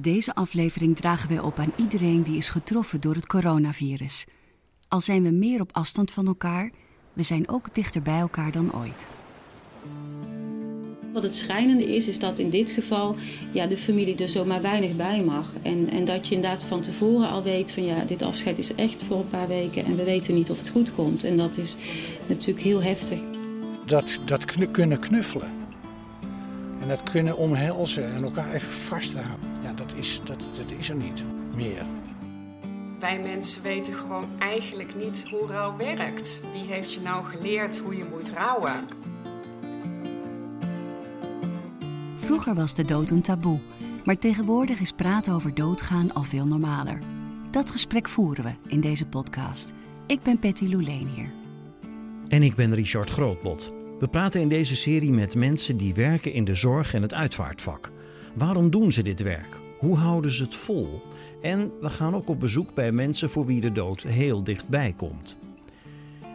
Deze 0.00 0.34
aflevering 0.34 0.96
dragen 0.96 1.28
wij 1.28 1.38
op 1.38 1.58
aan 1.58 1.72
iedereen 1.76 2.22
die 2.22 2.36
is 2.36 2.48
getroffen 2.48 3.00
door 3.00 3.14
het 3.14 3.26
coronavirus. 3.26 4.26
Al 4.88 5.00
zijn 5.00 5.22
we 5.22 5.30
meer 5.30 5.60
op 5.60 5.70
afstand 5.72 6.10
van 6.10 6.26
elkaar, 6.26 6.70
we 7.12 7.22
zijn 7.22 7.48
ook 7.48 7.74
dichter 7.74 8.02
bij 8.02 8.18
elkaar 8.18 8.52
dan 8.52 8.74
ooit. 8.74 9.06
Wat 11.12 11.22
het 11.22 11.34
schrijnende 11.34 11.94
is, 11.94 12.08
is 12.08 12.18
dat 12.18 12.38
in 12.38 12.50
dit 12.50 12.70
geval 12.70 13.16
ja, 13.52 13.66
de 13.66 13.76
familie 13.76 14.16
er 14.16 14.28
zomaar 14.28 14.62
weinig 14.62 14.96
bij 14.96 15.22
mag. 15.22 15.52
En, 15.62 15.90
en 15.90 16.04
dat 16.04 16.28
je 16.28 16.34
inderdaad 16.34 16.64
van 16.64 16.80
tevoren 16.80 17.28
al 17.28 17.42
weet 17.42 17.70
van 17.70 17.84
ja, 17.84 18.04
dit 18.04 18.22
afscheid 18.22 18.58
is 18.58 18.74
echt 18.74 19.02
voor 19.02 19.18
een 19.18 19.28
paar 19.28 19.48
weken 19.48 19.84
en 19.84 19.96
we 19.96 20.04
weten 20.04 20.34
niet 20.34 20.50
of 20.50 20.58
het 20.58 20.68
goed 20.68 20.94
komt. 20.94 21.24
En 21.24 21.36
dat 21.36 21.56
is 21.56 21.76
natuurlijk 22.26 22.64
heel 22.64 22.82
heftig. 22.82 23.20
Dat, 23.86 24.18
dat 24.24 24.44
kunnen 24.70 24.98
knuffelen. 24.98 25.50
En 26.80 26.88
dat 26.88 27.02
kunnen 27.02 27.36
omhelzen 27.36 28.14
en 28.14 28.22
elkaar 28.22 28.54
even 28.54 28.72
vasthouden. 28.72 29.49
Ja, 29.62 29.72
dat 29.72 29.94
is, 29.94 30.20
dat, 30.24 30.40
dat 30.56 30.70
is 30.78 30.88
er 30.88 30.96
niet 30.96 31.22
meer. 31.54 31.84
Wij 33.00 33.20
mensen 33.20 33.62
weten 33.62 33.94
gewoon 33.94 34.28
eigenlijk 34.38 34.96
niet 34.96 35.24
hoe 35.30 35.46
rouw 35.46 35.76
werkt. 35.76 36.40
Wie 36.52 36.72
heeft 36.72 36.92
je 36.92 37.00
nou 37.00 37.24
geleerd 37.24 37.78
hoe 37.78 37.96
je 37.96 38.04
moet 38.10 38.30
rouwen? 38.30 38.86
Vroeger 42.16 42.54
was 42.54 42.74
de 42.74 42.84
dood 42.84 43.10
een 43.10 43.22
taboe, 43.22 43.60
maar 44.04 44.18
tegenwoordig 44.18 44.80
is 44.80 44.92
praten 44.92 45.32
over 45.32 45.54
doodgaan 45.54 46.12
al 46.12 46.22
veel 46.22 46.46
normaler. 46.46 46.98
Dat 47.50 47.70
gesprek 47.70 48.08
voeren 48.08 48.44
we 48.44 48.52
in 48.66 48.80
deze 48.80 49.06
podcast. 49.06 49.72
Ik 50.06 50.22
ben 50.22 50.38
Patty 50.38 50.66
Louleen 50.66 51.08
hier. 51.08 51.32
En 52.28 52.42
ik 52.42 52.54
ben 52.54 52.74
Richard 52.74 53.10
Grootbot. 53.10 53.72
We 53.98 54.08
praten 54.08 54.40
in 54.40 54.48
deze 54.48 54.76
serie 54.76 55.10
met 55.10 55.34
mensen 55.34 55.76
die 55.76 55.94
werken 55.94 56.32
in 56.32 56.44
de 56.44 56.54
zorg 56.54 56.94
en 56.94 57.02
het 57.02 57.14
uitvaartvak. 57.14 57.90
Waarom 58.32 58.70
doen 58.70 58.92
ze 58.92 59.02
dit 59.02 59.22
werk? 59.22 59.58
Hoe 59.78 59.96
houden 59.96 60.30
ze 60.30 60.42
het 60.42 60.56
vol? 60.56 61.02
En 61.42 61.72
we 61.80 61.90
gaan 61.90 62.14
ook 62.14 62.28
op 62.28 62.40
bezoek 62.40 62.74
bij 62.74 62.92
mensen 62.92 63.30
voor 63.30 63.46
wie 63.46 63.60
de 63.60 63.72
dood 63.72 64.02
heel 64.02 64.44
dichtbij 64.44 64.94
komt. 64.96 65.36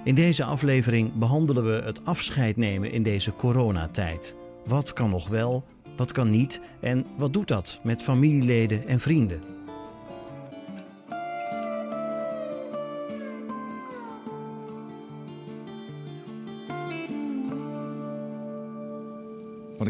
In 0.04 0.16
deze 0.16 0.44
aflevering 0.44 1.14
behandelen 1.14 1.66
we 1.66 1.82
het 1.86 2.06
afscheid 2.06 2.58
nemen 2.58 2.92
in 2.92 3.04
deze 3.04 3.36
coronatijd. 3.36 4.36
Wat 4.66 4.94
kan 4.94 5.10
nog 5.10 5.28
wel, 5.28 5.64
wat 5.98 6.12
kan 6.12 6.30
niet 6.30 6.62
en 6.80 7.06
wat 7.18 7.34
doet 7.34 7.48
dat 7.48 7.80
met 7.84 8.04
familieleden 8.04 8.88
en 8.88 9.00
vrienden? 9.00 9.42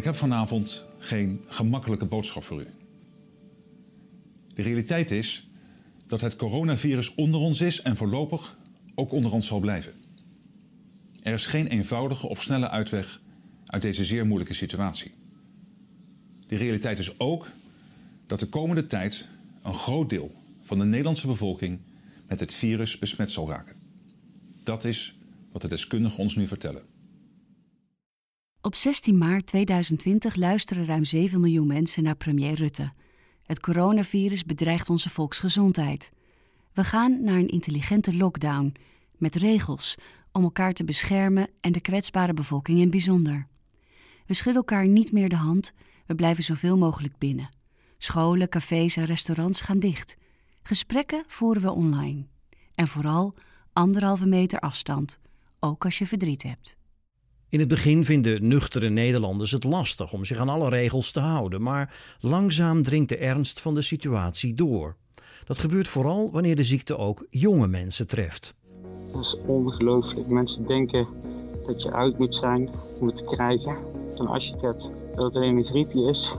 Heb 0.06 0.16
vanavond 0.16 0.86
geen 0.98 1.42
gemakkelijke 1.48 2.06
boodschap 2.06 2.44
voor 2.44 2.61
u. 2.61 2.67
De 4.53 4.61
realiteit 4.61 5.11
is 5.11 5.50
dat 6.08 6.22
het 6.22 6.36
coronavirus 6.36 7.16
onder 7.16 7.39
ons 7.39 7.61
is 7.61 7.81
en 7.81 7.95
voorlopig 7.95 8.58
ook 8.95 9.11
onder 9.11 9.33
ons 9.33 9.48
zal 9.48 9.59
blijven. 9.59 9.94
Er 11.22 11.33
is 11.33 11.45
geen 11.45 11.67
eenvoudige 11.67 12.28
of 12.28 12.42
snelle 12.42 12.70
uitweg 12.70 13.22
uit 13.66 13.81
deze 13.81 14.06
zeer 14.06 14.26
moeilijke 14.26 14.53
situatie. 14.53 15.11
De 16.48 16.56
realiteit 16.56 17.00
is 17.00 17.20
ook 17.20 17.48
dat 18.28 18.39
de 18.39 18.50
komende 18.50 18.88
tijd 18.88 19.28
een 19.61 19.73
groot 19.73 20.09
deel 20.09 20.36
van 20.61 20.80
de 20.80 20.86
Nederlandse 20.86 21.28
bevolking 21.28 21.80
met 22.28 22.39
het 22.39 22.53
virus 22.53 23.00
besmet 23.00 23.31
zal 23.31 23.50
raken. 23.50 23.76
Dat 24.64 24.83
is 24.83 25.16
wat 25.52 25.61
de 25.61 25.67
deskundigen 25.67 26.20
ons 26.20 26.36
nu 26.36 26.48
vertellen. 26.48 26.95
Op 28.66 28.75
16 28.75 29.17
maart 29.17 29.45
2020 29.45 30.35
luisteren 30.35 30.85
ruim 30.85 31.05
7 31.05 31.39
miljoen 31.39 31.67
mensen 31.67 32.03
naar 32.03 32.16
premier 32.16 32.53
Rutte. 32.53 32.91
Het 33.44 33.59
coronavirus 33.59 34.44
bedreigt 34.44 34.89
onze 34.89 35.09
volksgezondheid. 35.09 36.11
We 36.73 36.83
gaan 36.83 37.23
naar 37.23 37.38
een 37.38 37.47
intelligente 37.47 38.16
lockdown 38.16 38.75
met 39.17 39.36
regels 39.36 39.95
om 40.31 40.43
elkaar 40.43 40.73
te 40.73 40.83
beschermen 40.83 41.48
en 41.61 41.71
de 41.71 41.80
kwetsbare 41.80 42.33
bevolking 42.33 42.80
in 42.80 42.89
bijzonder. 42.89 43.48
We 44.25 44.33
schudden 44.33 44.61
elkaar 44.61 44.87
niet 44.87 45.11
meer 45.11 45.30
de 45.30 45.36
hand, 45.36 45.73
we 46.05 46.15
blijven 46.15 46.43
zoveel 46.43 46.77
mogelijk 46.77 47.17
binnen. 47.17 47.49
Scholen, 47.98 48.49
cafés 48.49 48.95
en 48.95 49.05
restaurants 49.05 49.61
gaan 49.61 49.80
dicht. 49.80 50.17
Gesprekken 50.61 51.23
voeren 51.27 51.61
we 51.61 51.71
online. 51.71 52.25
En 52.75 52.87
vooral 52.87 53.33
anderhalve 53.73 54.25
meter 54.25 54.59
afstand, 54.59 55.20
ook 55.59 55.86
als 55.86 55.98
je 55.98 56.08
verdriet 56.08 56.43
hebt. 56.43 56.77
In 57.55 57.61
het 57.61 57.70
begin 57.70 58.05
vinden 58.05 58.48
nuchtere 58.48 58.89
Nederlanders 58.89 59.52
het 59.52 59.64
lastig 59.64 60.14
om 60.14 60.26
zich 60.26 60.38
aan 60.38 60.49
alle 60.49 60.70
regels 60.70 61.11
te 61.11 61.20
houden, 61.20 61.61
maar 61.61 61.93
langzaam 62.20 62.83
dringt 62.83 63.10
de 63.10 63.17
ernst 63.17 63.60
van 63.60 63.76
de 63.76 63.82
situatie 63.82 64.54
door. 64.54 64.95
Dat 65.45 65.60
gebeurt 65.60 65.88
vooral 65.88 66.32
wanneer 66.32 66.55
de 66.55 66.64
ziekte 66.64 66.98
ook 66.98 67.26
jonge 67.30 67.67
mensen 67.67 68.08
treft. 68.08 68.54
Dat 69.11 69.21
is 69.21 69.38
ongelooflijk. 69.45 70.27
Mensen 70.27 70.67
denken 70.67 71.08
dat 71.66 71.82
je 71.82 71.92
uit 71.92 72.17
moet 72.17 72.36
zijn 72.36 72.70
om 72.99 73.08
het 73.08 73.16
te 73.16 73.23
krijgen. 73.23 73.77
En 74.17 74.27
als 74.27 74.45
je 74.45 74.52
het 74.52 74.61
hebt, 74.61 74.92
dat 75.16 75.36
alleen 75.36 75.58
een 75.58 75.66
griepje 75.66 76.10
is. 76.10 76.36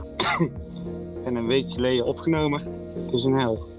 en 1.25 1.35
een 1.35 1.47
week 1.47 1.71
geleden 1.71 2.05
opgenomen. 2.05 2.61
Het 3.05 3.13
is 3.13 3.23
een 3.23 3.39
hel. 3.39 3.76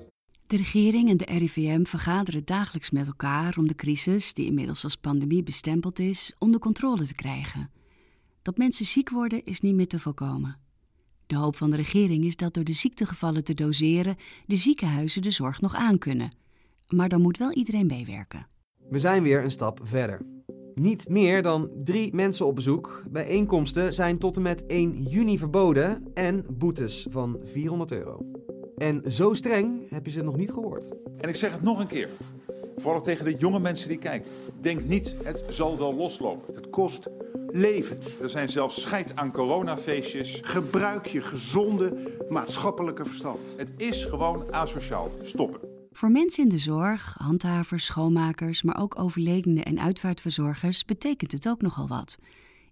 De 0.48 0.56
regering 0.56 1.08
en 1.08 1.16
de 1.16 1.24
RIVM 1.24 1.84
vergaderen 1.84 2.44
dagelijks 2.44 2.90
met 2.90 3.06
elkaar 3.06 3.54
om 3.58 3.68
de 3.68 3.74
crisis, 3.74 4.34
die 4.34 4.46
inmiddels 4.46 4.84
als 4.84 4.96
pandemie 4.96 5.42
bestempeld 5.42 5.98
is, 5.98 6.34
onder 6.38 6.60
controle 6.60 7.06
te 7.06 7.14
krijgen. 7.14 7.70
Dat 8.42 8.56
mensen 8.56 8.84
ziek 8.84 9.10
worden 9.10 9.42
is 9.42 9.60
niet 9.60 9.74
meer 9.74 9.86
te 9.86 9.98
voorkomen. 9.98 10.58
De 11.26 11.36
hoop 11.36 11.56
van 11.56 11.70
de 11.70 11.76
regering 11.76 12.24
is 12.24 12.36
dat 12.36 12.54
door 12.54 12.64
de 12.64 12.72
ziektegevallen 12.72 13.44
te 13.44 13.54
doseren 13.54 14.16
de 14.46 14.56
ziekenhuizen 14.56 15.22
de 15.22 15.30
zorg 15.30 15.60
nog 15.60 15.74
aankunnen. 15.74 16.32
Maar 16.88 17.08
dan 17.08 17.22
moet 17.22 17.38
wel 17.38 17.52
iedereen 17.52 17.86
meewerken. 17.86 18.46
We 18.90 18.98
zijn 18.98 19.22
weer 19.22 19.42
een 19.42 19.50
stap 19.50 19.80
verder. 19.82 20.26
Niet 20.74 21.08
meer 21.08 21.42
dan 21.42 21.70
drie 21.84 22.14
mensen 22.14 22.46
op 22.46 22.54
bezoek. 22.54 23.04
Bijeenkomsten 23.10 23.94
zijn 23.94 24.18
tot 24.18 24.36
en 24.36 24.42
met 24.42 24.66
1 24.66 25.02
juni 25.02 25.38
verboden 25.38 26.10
en 26.14 26.46
boetes 26.50 27.06
van 27.10 27.40
400 27.44 27.92
euro. 27.92 28.26
En 28.78 29.02
zo 29.10 29.34
streng 29.34 29.90
heb 29.90 30.04
je 30.04 30.10
ze 30.10 30.22
nog 30.22 30.36
niet 30.36 30.50
gehoord. 30.50 30.94
En 31.20 31.28
ik 31.28 31.36
zeg 31.36 31.52
het 31.52 31.62
nog 31.62 31.78
een 31.78 31.86
keer. 31.86 32.08
Vooral 32.76 33.00
tegen 33.00 33.24
de 33.24 33.34
jonge 33.38 33.60
mensen 33.60 33.88
die 33.88 33.98
kijken. 33.98 34.30
Denk 34.60 34.84
niet, 34.84 35.16
het 35.22 35.44
zal 35.48 35.78
wel 35.78 35.94
loslopen. 35.94 36.54
Het 36.54 36.70
kost 36.70 37.08
levens. 37.52 38.20
Er 38.20 38.30
zijn 38.30 38.48
zelfs 38.48 38.80
scheid 38.80 39.16
aan 39.16 39.32
coronafeestjes. 39.32 40.40
Gebruik 40.42 41.06
je 41.06 41.20
gezonde 41.20 42.16
maatschappelijke 42.28 43.04
verstand. 43.04 43.38
Het 43.56 43.72
is 43.76 44.04
gewoon 44.04 44.52
asociaal. 44.52 45.10
Stoppen. 45.22 45.60
Voor 45.92 46.10
mensen 46.10 46.42
in 46.42 46.48
de 46.48 46.58
zorg, 46.58 47.16
handhavers, 47.18 47.84
schoonmakers, 47.84 48.62
maar 48.62 48.80
ook 48.80 48.98
overledenen 48.98 49.64
en 49.64 49.80
uitvaartverzorgers 49.80 50.84
betekent 50.84 51.32
het 51.32 51.48
ook 51.48 51.62
nogal 51.62 51.88
wat. 51.88 52.18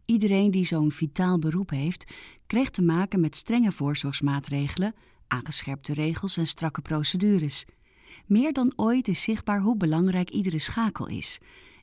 Iedereen 0.05 0.51
die 0.51 0.67
zo'n 0.67 0.93
vitaal 0.93 1.39
beroep 1.39 1.71
heeft, 1.71 2.13
kreeg 2.47 2.71
te 2.71 2.83
maken 2.83 3.21
met 3.21 3.37
strenge 3.37 3.73
voorzorgsmaatregelen, 3.73 4.95
aangescherpte 5.29 5.95
regels 5.95 6.37
en 6.37 6.47
strakke 6.47 6.83
procedures. 6.83 7.65
Meer 8.27 8.53
dan 8.53 8.73
ooit 8.77 9.09
is 9.09 9.23
zichtbaar 9.23 9.61
hoe 9.61 9.77
belangrijk 9.77 10.31
iedere 10.31 10.59
schakel 10.59 11.07
is. 11.07 11.39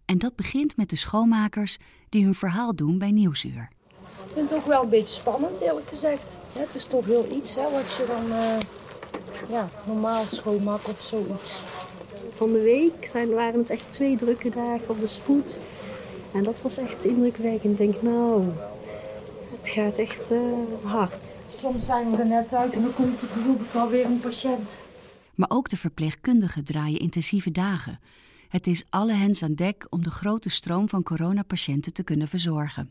En 0.05 0.17
dat 0.17 0.35
begint 0.35 0.77
met 0.77 0.89
de 0.89 0.95
schoonmakers 0.95 1.77
die 2.09 2.23
hun 2.23 2.35
verhaal 2.35 2.75
doen 2.75 2.97
bij 2.97 3.11
Nieuwsuur. 3.11 3.69
Ik 3.99 4.33
vind 4.33 4.49
het 4.49 4.59
ook 4.59 4.65
wel 4.65 4.83
een 4.83 4.89
beetje 4.89 5.15
spannend, 5.15 5.59
eerlijk 5.59 5.87
gezegd. 5.87 6.39
Het 6.51 6.75
is 6.75 6.85
toch 6.85 7.05
heel 7.05 7.27
iets 7.31 7.55
hè, 7.55 7.71
wat 7.71 7.95
je 7.97 8.05
dan 8.07 8.25
uh, 8.25 8.57
ja, 9.49 9.69
normaal 9.85 10.25
schoonmaakt 10.25 10.87
of 10.87 11.01
zoiets. 11.01 11.63
Van 12.35 12.53
de 12.53 12.61
week 12.61 13.07
zijn, 13.11 13.29
waren 13.33 13.59
het 13.59 13.69
echt 13.69 13.85
twee 13.89 14.17
drukke 14.17 14.49
dagen 14.49 14.89
op 14.89 14.99
de 14.99 15.07
spoed. 15.07 15.59
En 16.33 16.43
dat 16.43 16.61
was 16.61 16.77
echt 16.77 17.05
indrukwekkend. 17.05 17.79
Ik 17.79 17.91
denk, 17.91 18.01
nou, 18.01 18.43
het 19.59 19.69
gaat 19.69 19.95
echt 19.95 20.31
uh, 20.31 20.39
hard. 20.83 21.35
Soms 21.63 21.85
zijn 21.85 22.12
we 22.12 22.18
er 22.18 22.25
net 22.25 22.53
uit 22.53 22.74
en 22.74 22.81
dan 22.81 22.94
komt 22.94 23.22
er 23.22 23.28
bijvoorbeeld 23.34 23.75
alweer 23.75 24.06
een 24.06 24.19
patiënt. 24.19 24.81
Maar 25.36 25.50
ook 25.50 25.69
de 25.69 25.77
verpleegkundigen 25.77 26.63
draaien 26.63 27.00
intensieve 27.00 27.51
dagen. 27.51 28.00
Het 28.50 28.68
is 28.68 28.83
alle 28.89 29.13
hens 29.13 29.44
aan 29.44 29.54
dek 29.54 29.86
om 29.89 30.04
de 30.04 30.10
grote 30.10 30.50
stroom 30.50 30.89
van 30.89 31.04
coronapatiënten 31.04 31.94
te 31.94 32.04
kunnen 32.04 32.27
verzorgen. 32.27 32.89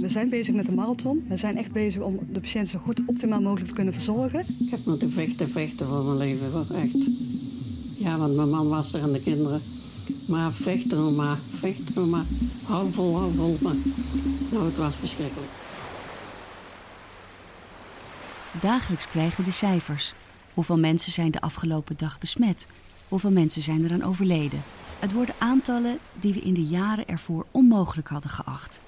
We 0.00 0.08
zijn 0.08 0.28
bezig 0.28 0.54
met 0.54 0.66
de 0.66 0.72
marathon. 0.72 1.24
We 1.28 1.36
zijn 1.36 1.56
echt 1.56 1.72
bezig 1.72 2.02
om 2.02 2.18
de 2.32 2.40
patiënt 2.40 2.68
zo 2.68 2.78
goed 2.78 3.00
optimaal 3.06 3.40
mogelijk 3.40 3.68
te 3.68 3.74
kunnen 3.74 3.94
verzorgen. 3.94 4.46
Ik 4.58 4.70
heb 4.70 4.84
moeten 4.84 5.12
vechten, 5.12 5.50
vechten 5.50 5.86
voor 5.86 6.04
mijn 6.04 6.16
leven, 6.16 6.50
hoor. 6.50 6.66
echt. 6.70 7.08
Ja, 7.96 8.18
want 8.18 8.36
mijn 8.36 8.50
man 8.50 8.68
was 8.68 8.92
er 8.92 9.02
en 9.02 9.12
de 9.12 9.20
kinderen. 9.20 9.62
Maar 10.26 10.52
vechten 10.52 11.14
maar, 11.14 11.38
vechten 11.54 11.94
nog 11.94 12.08
maar. 12.08 12.26
Hou 12.62 12.92
vol, 12.92 13.16
hou 13.16 13.34
vol. 13.34 13.56
Maar 13.60 13.76
nou, 14.50 14.64
het 14.64 14.76
was 14.76 14.96
verschrikkelijk. 14.96 15.63
Dagelijks 18.60 19.08
krijgen 19.08 19.36
we 19.36 19.44
de 19.44 19.50
cijfers. 19.50 20.14
Hoeveel 20.54 20.78
mensen 20.78 21.12
zijn 21.12 21.30
de 21.30 21.40
afgelopen 21.40 21.96
dag 21.96 22.18
besmet? 22.18 22.66
Hoeveel 23.08 23.30
mensen 23.30 23.62
zijn 23.62 23.84
er 23.84 23.92
aan 23.92 24.04
overleden? 24.04 24.62
Het 24.98 25.12
worden 25.12 25.34
aantallen 25.38 25.98
die 26.12 26.34
we 26.34 26.40
in 26.40 26.54
de 26.54 26.62
jaren 26.62 27.06
ervoor 27.06 27.46
onmogelijk 27.50 28.08
hadden 28.08 28.30
geacht. 28.30 28.80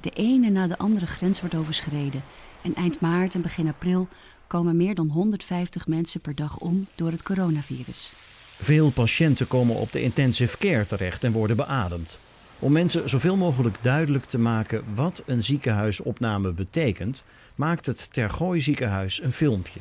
De 0.00 0.10
ene 0.10 0.50
na 0.50 0.66
de 0.66 0.78
andere 0.78 1.06
grens 1.06 1.40
wordt 1.40 1.54
overschreden. 1.54 2.22
En 2.62 2.74
eind 2.74 3.00
maart 3.00 3.34
en 3.34 3.42
begin 3.42 3.68
april 3.68 4.08
komen 4.46 4.76
meer 4.76 4.94
dan 4.94 5.08
150 5.08 5.86
mensen 5.86 6.20
per 6.20 6.34
dag 6.34 6.58
om 6.58 6.86
door 6.94 7.10
het 7.10 7.22
coronavirus. 7.22 8.12
Veel 8.60 8.90
patiënten 8.90 9.48
komen 9.48 9.76
op 9.76 9.92
de 9.92 10.02
intensive 10.02 10.58
care 10.58 10.86
terecht 10.86 11.24
en 11.24 11.32
worden 11.32 11.56
beademd. 11.56 12.18
Om 12.62 12.72
mensen 12.72 13.08
zoveel 13.08 13.36
mogelijk 13.36 13.76
duidelijk 13.80 14.24
te 14.24 14.38
maken 14.38 14.84
wat 14.94 15.22
een 15.26 15.44
ziekenhuisopname 15.44 16.52
betekent, 16.52 17.24
maakt 17.54 17.86
het 17.86 18.12
Tergooi 18.12 18.60
ziekenhuis 18.60 19.22
een 19.22 19.32
filmpje. 19.32 19.80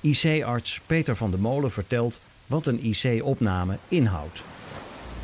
IC-arts 0.00 0.80
Peter 0.86 1.16
van 1.16 1.30
der 1.30 1.40
Molen 1.40 1.70
vertelt 1.70 2.20
wat 2.46 2.66
een 2.66 2.84
IC-opname 2.84 3.76
inhoudt. 3.88 4.42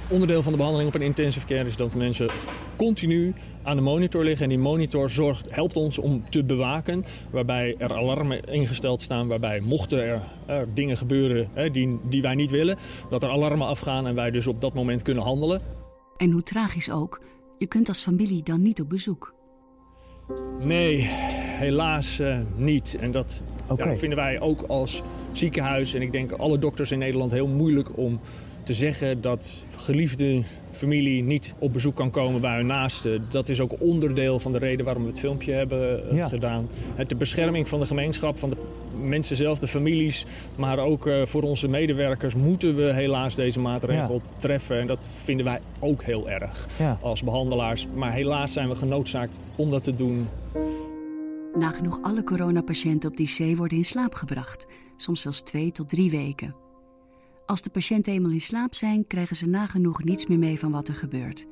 Onderdeel 0.09 0.43
van 0.43 0.53
de 0.53 0.59
behandeling 0.59 0.91
op 0.91 0.95
een 1.01 1.07
intensive 1.07 1.47
care 1.47 1.69
is 1.69 1.77
dat 1.77 1.95
mensen 1.95 2.29
continu 2.77 3.35
aan 3.63 3.77
de 3.77 3.83
monitor 3.83 4.25
liggen. 4.25 4.43
En 4.43 4.49
die 4.49 4.59
monitor 4.59 5.11
zorgt, 5.11 5.55
helpt 5.55 5.77
ons 5.77 5.99
om 5.99 6.25
te 6.31 6.45
bewaken. 6.45 7.05
Waarbij 7.31 7.75
er 7.79 7.93
alarmen 7.95 8.45
ingesteld 8.45 9.03
staan. 9.03 9.29
Waarbij 9.29 9.61
mochten 9.61 10.03
er, 10.03 10.21
er 10.47 10.67
dingen 10.75 10.97
gebeuren 10.97 11.49
hè, 11.53 11.71
die, 11.71 12.01
die 12.05 12.23
wij 12.23 12.35
niet 12.35 12.51
willen. 12.51 12.79
Dat 13.11 13.23
er 13.23 13.31
alarmen 13.31 13.67
afgaan 13.67 14.07
en 14.07 14.15
wij 14.15 14.31
dus 14.31 14.47
op 14.47 14.61
dat 14.61 14.75
moment 14.75 15.03
kunnen 15.03 15.23
handelen. 15.23 15.82
En 16.23 16.31
hoe 16.31 16.43
tragisch 16.43 16.91
ook, 16.91 17.23
je 17.59 17.67
kunt 17.67 17.89
als 17.89 18.03
familie 18.03 18.43
dan 18.43 18.63
niet 18.63 18.81
op 18.81 18.89
bezoek. 18.89 19.35
Nee, 20.61 20.97
helaas 21.59 22.21
uh, 22.21 22.39
niet. 22.57 22.97
En 23.01 23.11
dat 23.11 23.43
okay. 23.69 23.91
ja, 23.91 23.97
vinden 23.97 24.19
wij 24.19 24.41
ook 24.41 24.63
als 24.63 25.03
ziekenhuis 25.33 25.95
en 25.95 26.03
ik 26.03 26.13
denk 26.13 26.33
alle 26.33 26.59
dokters 26.59 26.91
in 26.91 26.99
Nederland 26.99 27.31
heel 27.31 27.47
moeilijk 27.47 27.97
om 27.97 28.21
te 28.65 28.75
zeggen 28.75 29.21
dat 29.21 29.65
geliefde 29.77 30.43
familie 30.73 31.23
niet 31.23 31.55
op 31.59 31.73
bezoek 31.73 31.95
kan 31.95 32.11
komen 32.11 32.41
bij 32.41 32.57
hun 32.57 32.67
naasten. 32.67 33.27
Dat 33.31 33.49
is 33.49 33.61
ook 33.61 33.73
onderdeel 33.79 34.41
van 34.41 34.53
de 34.53 34.59
reden 34.59 34.85
waarom 34.85 35.03
we 35.03 35.09
het 35.09 35.19
filmpje 35.19 35.53
hebben 35.53 36.03
uh, 36.11 36.17
ja. 36.17 36.29
gedaan. 36.29 36.69
Het, 36.95 37.09
de 37.09 37.15
bescherming 37.15 37.69
van 37.69 37.81
de 37.81 37.87
gemeenschap, 37.87 38.39
van 38.39 38.51
de 38.51 38.57
mensen 39.01 39.37
zelf, 39.37 39.59
de 39.59 39.69
families, 39.69 40.27
maar 40.57 40.79
ook 40.79 41.07
uh, 41.07 41.27
voor 41.27 41.43
onze 41.43 41.69
medewerkers 41.69 42.35
moeten 42.35 42.77
we 42.77 42.93
helaas 42.93 43.35
deze 43.35 43.61
maatregel 43.61 44.15
ja. 44.15 44.31
treffen. 44.39 44.81
En 44.81 44.87
dat 44.87 44.99
vinden 45.25 45.45
wij 45.45 45.61
ook 45.79 46.03
heel 46.03 46.31
erg 46.31 46.69
ja. 46.79 46.99
als 47.01 47.23
behandelaars. 47.23 47.87
Maar 47.95 48.13
helaas 48.13 48.53
zijn 48.53 48.69
we 48.69 48.75
genoodzaakt 48.75 49.39
om 49.57 49.71
dat 49.71 49.85
te 49.85 49.97
doen. 49.97 50.29
Nagenoeg 51.55 51.99
alle 52.03 52.25
coronapatiënten 52.25 53.11
op 53.11 53.17
die 53.17 53.53
C 53.55 53.57
worden 53.57 53.79
in 53.79 53.85
slaap 53.85 54.15
gebracht, 54.15 54.67
soms 54.97 55.21
zelfs 55.21 55.43
twee 55.43 55.73
tot 55.73 55.89
drie 55.89 56.11
weken. 56.11 56.62
Als 57.47 57.63
de 57.63 57.71
patiënten 57.71 58.13
eenmaal 58.13 58.31
in 58.31 58.41
slaap 58.41 58.75
zijn, 58.75 59.07
krijgen 59.07 59.37
ze 59.37 59.49
nagenoeg 59.49 60.05
niets 60.05 60.27
meer 60.27 60.39
mee 60.39 60.59
van 60.59 60.73
wat 60.73 60.89
er 60.89 60.95
gebeurt. 60.95 61.47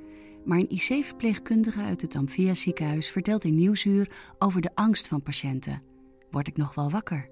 Maar 0.44 0.58
een 0.58 0.70
IC-verpleegkundige 0.70 1.80
uit 1.80 2.00
het 2.02 2.16
Amphia 2.16 2.54
ziekenhuis 2.54 3.10
vertelt 3.10 3.44
in 3.44 3.54
Nieuwsuur 3.54 4.10
over 4.38 4.60
de 4.60 4.70
angst 4.74 5.08
van 5.08 5.22
patiënten. 5.22 5.82
Word 6.30 6.46
ik 6.46 6.56
nog 6.56 6.74
wel 6.74 6.90
wakker? 6.90 7.26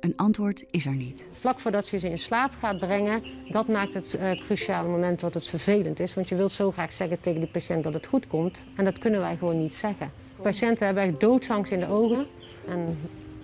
Een 0.00 0.16
antwoord 0.16 0.64
is 0.70 0.86
er 0.86 0.94
niet. 0.94 1.28
Vlak 1.30 1.60
voordat 1.60 1.88
je 1.88 1.98
ze 1.98 2.10
in 2.10 2.18
slaap 2.18 2.52
gaat 2.58 2.78
brengen, 2.78 3.22
dat 3.48 3.68
maakt 3.68 3.94
het 3.94 4.14
uh, 4.14 4.30
cruciale 4.30 4.88
moment 4.88 5.20
wat 5.20 5.34
het 5.34 5.46
vervelend 5.46 6.00
is. 6.00 6.14
Want 6.14 6.28
je 6.28 6.34
wilt 6.34 6.52
zo 6.52 6.70
graag 6.70 6.92
zeggen 6.92 7.20
tegen 7.20 7.40
die 7.40 7.50
patiënt 7.50 7.84
dat 7.84 7.92
het 7.92 8.06
goed 8.06 8.26
komt. 8.26 8.64
En 8.76 8.84
dat 8.84 8.98
kunnen 8.98 9.20
wij 9.20 9.36
gewoon 9.36 9.58
niet 9.58 9.74
zeggen. 9.74 10.10
Patiënten 10.42 10.86
hebben 10.86 11.04
echt 11.04 11.20
doodsangst 11.20 11.72
in 11.72 11.80
de 11.80 11.88
ogen. 11.88 12.26
En 12.66 12.98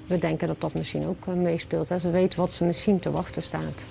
we 0.07 0.19
denken 0.19 0.49
dat 0.49 0.61
dat 0.61 0.75
misschien 0.75 1.07
ook 1.07 1.27
uh, 1.27 1.35
meespeelt. 1.35 1.89
Hè. 1.89 1.99
Ze 1.99 2.11
weten 2.11 2.39
wat 2.41 2.53
ze 2.53 2.65
misschien 2.65 2.99
te 2.99 3.11
wachten 3.11 3.43
staat. 3.43 3.85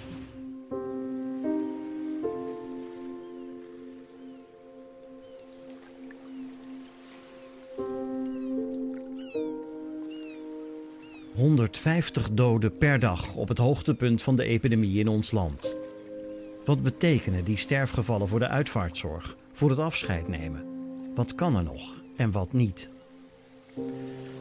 ...150 11.47 12.33
doden 12.33 12.77
per 12.77 12.99
dag 12.99 13.33
op 13.33 13.47
het 13.47 13.57
hoogtepunt 13.57 14.21
van 14.21 14.35
de 14.35 14.43
epidemie 14.43 14.99
in 14.99 15.07
ons 15.07 15.31
land. 15.31 15.77
Wat 16.65 16.83
betekenen 16.83 17.43
die 17.43 17.57
sterfgevallen 17.57 18.27
voor 18.27 18.39
de 18.39 18.47
uitvaartzorg, 18.47 19.35
voor 19.53 19.69
het 19.69 19.79
afscheid 19.79 20.27
nemen? 20.27 20.65
Wat 21.15 21.35
kan 21.35 21.55
er 21.55 21.63
nog 21.63 22.01
en 22.15 22.31
wat 22.31 22.53
niet? 22.53 22.89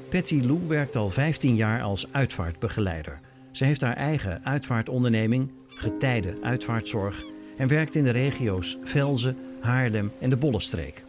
Patty 0.08 0.41
Lou 0.41 0.61
werkt 0.69 0.97
al 0.97 1.11
15 1.11 1.55
jaar 1.55 1.82
als 1.82 2.06
uitvaartbegeleider. 2.11 3.20
Ze 3.52 3.64
heeft 3.64 3.81
haar 3.81 3.97
eigen 3.97 4.44
uitvaartonderneming, 4.44 5.50
Getijden 5.69 6.44
Uitvaartzorg... 6.44 7.23
en 7.56 7.69
werkt 7.69 7.94
in 7.94 8.05
de 8.05 8.11
regio's 8.11 8.79
Velzen, 8.85 9.37
Haarlem 9.61 10.12
en 10.20 10.31
de 10.31 10.37
Bollenstreek. 10.37 11.02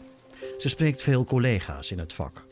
Ze 0.57 0.69
spreekt 0.69 1.03
veel 1.03 1.25
collega's 1.25 1.91
in 1.91 1.99
het 1.99 2.13
vak. 2.13 2.45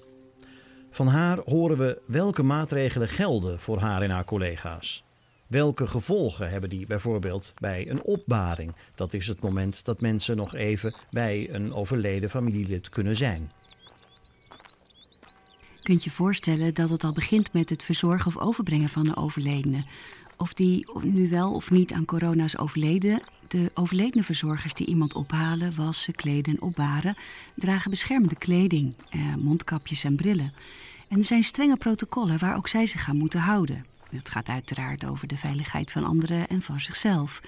Van 0.95 1.07
haar 1.07 1.39
horen 1.45 1.77
we 1.77 2.01
welke 2.05 2.43
maatregelen 2.43 3.09
gelden 3.09 3.59
voor 3.59 3.79
haar 3.79 4.01
en 4.01 4.09
haar 4.09 4.25
collega's. 4.25 5.03
Welke 5.47 5.87
gevolgen 5.87 6.49
hebben 6.49 6.69
die 6.69 6.85
bijvoorbeeld 6.85 7.53
bij 7.57 7.89
een 7.89 8.03
opbaring? 8.03 8.75
Dat 8.95 9.13
is 9.13 9.27
het 9.27 9.41
moment 9.41 9.85
dat 9.85 10.01
mensen 10.01 10.35
nog 10.35 10.53
even 10.53 10.95
bij 11.09 11.49
een 11.53 11.73
overleden 11.73 12.29
familielid 12.29 12.89
kunnen 12.89 13.15
zijn. 13.15 13.51
Kunt 15.83 16.03
je 16.03 16.11
voorstellen 16.11 16.73
dat 16.73 16.89
het 16.89 17.03
al 17.03 17.13
begint 17.13 17.53
met 17.53 17.69
het 17.69 17.83
verzorgen 17.83 18.27
of 18.27 18.37
overbrengen 18.37 18.89
van 18.89 19.03
de 19.03 19.15
overledene? 19.15 19.85
Of 20.37 20.53
die 20.53 20.87
nu 21.01 21.29
wel 21.29 21.53
of 21.53 21.71
niet 21.71 21.93
aan 21.93 22.05
corona 22.05 22.43
is 22.43 22.57
overleden. 22.57 23.21
De 23.47 23.71
overledene 23.73 24.23
verzorgers 24.23 24.73
die 24.73 24.87
iemand 24.87 25.13
ophalen, 25.13 25.75
wassen, 25.75 26.15
kleden 26.15 26.53
en 26.53 26.61
opbaren, 26.61 27.15
dragen 27.55 27.89
beschermende 27.89 28.35
kleding, 28.35 28.95
eh, 29.09 29.35
mondkapjes 29.35 30.03
en 30.03 30.15
brillen. 30.15 30.53
En 31.07 31.17
er 31.17 31.23
zijn 31.23 31.43
strenge 31.43 31.77
protocollen 31.77 32.39
waar 32.39 32.55
ook 32.55 32.67
zij 32.67 32.85
zich 32.85 33.09
aan 33.09 33.17
moeten 33.17 33.39
houden. 33.39 33.85
Het 34.09 34.29
gaat 34.29 34.47
uiteraard 34.47 35.05
over 35.05 35.27
de 35.27 35.37
veiligheid 35.37 35.91
van 35.91 36.03
anderen 36.03 36.47
en 36.47 36.61
van 36.61 36.79
zichzelf. 36.79 37.41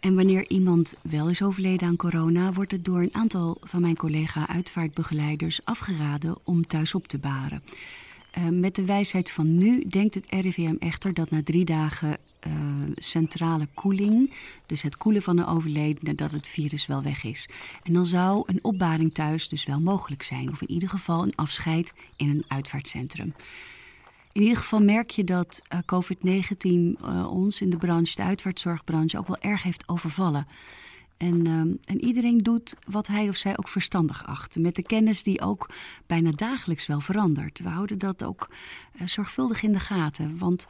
En 0.00 0.14
wanneer 0.14 0.48
iemand 0.48 0.94
wel 1.02 1.30
is 1.30 1.42
overleden 1.42 1.88
aan 1.88 1.96
corona, 1.96 2.52
wordt 2.52 2.72
het 2.72 2.84
door 2.84 3.00
een 3.00 3.14
aantal 3.14 3.56
van 3.60 3.80
mijn 3.80 3.96
collega-uitvaartbegeleiders 3.96 5.64
afgeraden 5.64 6.36
om 6.44 6.66
thuis 6.66 6.94
op 6.94 7.08
te 7.08 7.18
baren. 7.18 7.62
Uh, 8.38 8.48
met 8.48 8.74
de 8.74 8.84
wijsheid 8.84 9.30
van 9.30 9.58
nu 9.58 9.84
denkt 9.88 10.14
het 10.14 10.26
RIVM 10.30 10.74
echter 10.78 11.14
dat 11.14 11.30
na 11.30 11.42
drie 11.44 11.64
dagen 11.64 12.18
uh, 12.46 12.52
centrale 12.94 13.68
koeling, 13.74 14.32
dus 14.66 14.82
het 14.82 14.96
koelen 14.96 15.22
van 15.22 15.36
de 15.36 15.46
overledene, 15.46 16.14
dat 16.14 16.30
het 16.30 16.48
virus 16.48 16.86
wel 16.86 17.02
weg 17.02 17.24
is. 17.24 17.48
En 17.82 17.92
dan 17.92 18.06
zou 18.06 18.42
een 18.46 18.64
opbaring 18.64 19.14
thuis 19.14 19.48
dus 19.48 19.64
wel 19.64 19.80
mogelijk 19.80 20.22
zijn, 20.22 20.50
of 20.50 20.60
in 20.60 20.70
ieder 20.70 20.88
geval 20.88 21.22
een 21.22 21.34
afscheid 21.34 21.92
in 22.16 22.28
een 22.28 22.44
uitvaartcentrum. 22.48 23.34
In 24.32 24.42
ieder 24.42 24.56
geval 24.56 24.80
merk 24.80 25.10
je 25.10 25.24
dat 25.24 25.62
uh, 25.72 25.78
COVID-19 25.78 26.66
uh, 26.66 27.32
ons 27.32 27.60
in 27.60 27.70
de 27.70 27.76
branche, 27.76 28.16
de 28.16 28.22
uitvaartzorgbranche, 28.22 29.18
ook 29.18 29.26
wel 29.26 29.40
erg 29.40 29.62
heeft 29.62 29.88
overvallen. 29.88 30.46
En, 31.16 31.46
uh, 31.46 31.60
en, 31.84 32.04
iedereen 32.04 32.38
doet 32.38 32.76
wat 32.86 33.06
hij 33.06 33.28
of 33.28 33.36
zij 33.36 33.58
ook 33.58 33.68
verstandig 33.68 34.26
acht. 34.26 34.58
Met 34.58 34.74
de 34.74 34.82
kennis 34.82 35.22
die 35.22 35.40
ook 35.40 35.70
bijna 36.06 36.30
dagelijks 36.30 36.86
wel 36.86 37.00
verandert. 37.00 37.58
We 37.58 37.68
houden 37.68 37.98
dat 37.98 38.24
ook 38.24 38.48
uh, 39.00 39.06
zorgvuldig 39.06 39.62
in 39.62 39.72
de 39.72 39.80
gaten. 39.80 40.38
Want 40.38 40.66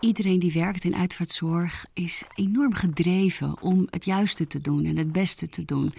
iedereen 0.00 0.38
die 0.38 0.52
werkt 0.52 0.84
in 0.84 0.94
uitvaartzorg 0.94 1.86
is 1.94 2.24
enorm 2.34 2.74
gedreven 2.74 3.62
om 3.62 3.86
het 3.90 4.04
juiste 4.04 4.46
te 4.46 4.60
doen 4.60 4.84
en 4.84 4.96
het 4.96 5.12
beste 5.12 5.48
te 5.48 5.64
doen 5.64 5.94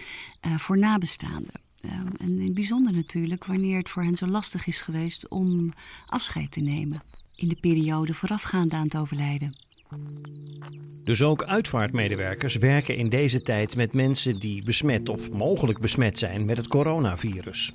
uh, 0.46 0.58
voor 0.58 0.78
nabestaanden. 0.78 1.60
Um, 1.84 2.08
en 2.18 2.28
in 2.28 2.44
het 2.44 2.54
bijzonder 2.54 2.92
natuurlijk 2.92 3.44
wanneer 3.44 3.78
het 3.78 3.88
voor 3.88 4.02
hen 4.02 4.16
zo 4.16 4.26
lastig 4.26 4.66
is 4.66 4.82
geweest 4.82 5.28
om 5.28 5.72
afscheid 6.06 6.50
te 6.50 6.60
nemen. 6.60 7.00
In 7.36 7.48
de 7.48 7.56
periode 7.60 8.14
voorafgaand 8.14 8.72
aan 8.72 8.84
het 8.84 8.96
overlijden. 8.96 9.56
Dus 11.04 11.22
ook 11.22 11.42
uitvaartmedewerkers 11.42 12.56
werken 12.56 12.96
in 12.96 13.08
deze 13.08 13.42
tijd 13.42 13.76
met 13.76 13.92
mensen 13.92 14.40
die 14.40 14.64
besmet 14.64 15.08
of 15.08 15.30
mogelijk 15.30 15.78
besmet 15.78 16.18
zijn 16.18 16.44
met 16.44 16.56
het 16.56 16.68
coronavirus. 16.68 17.72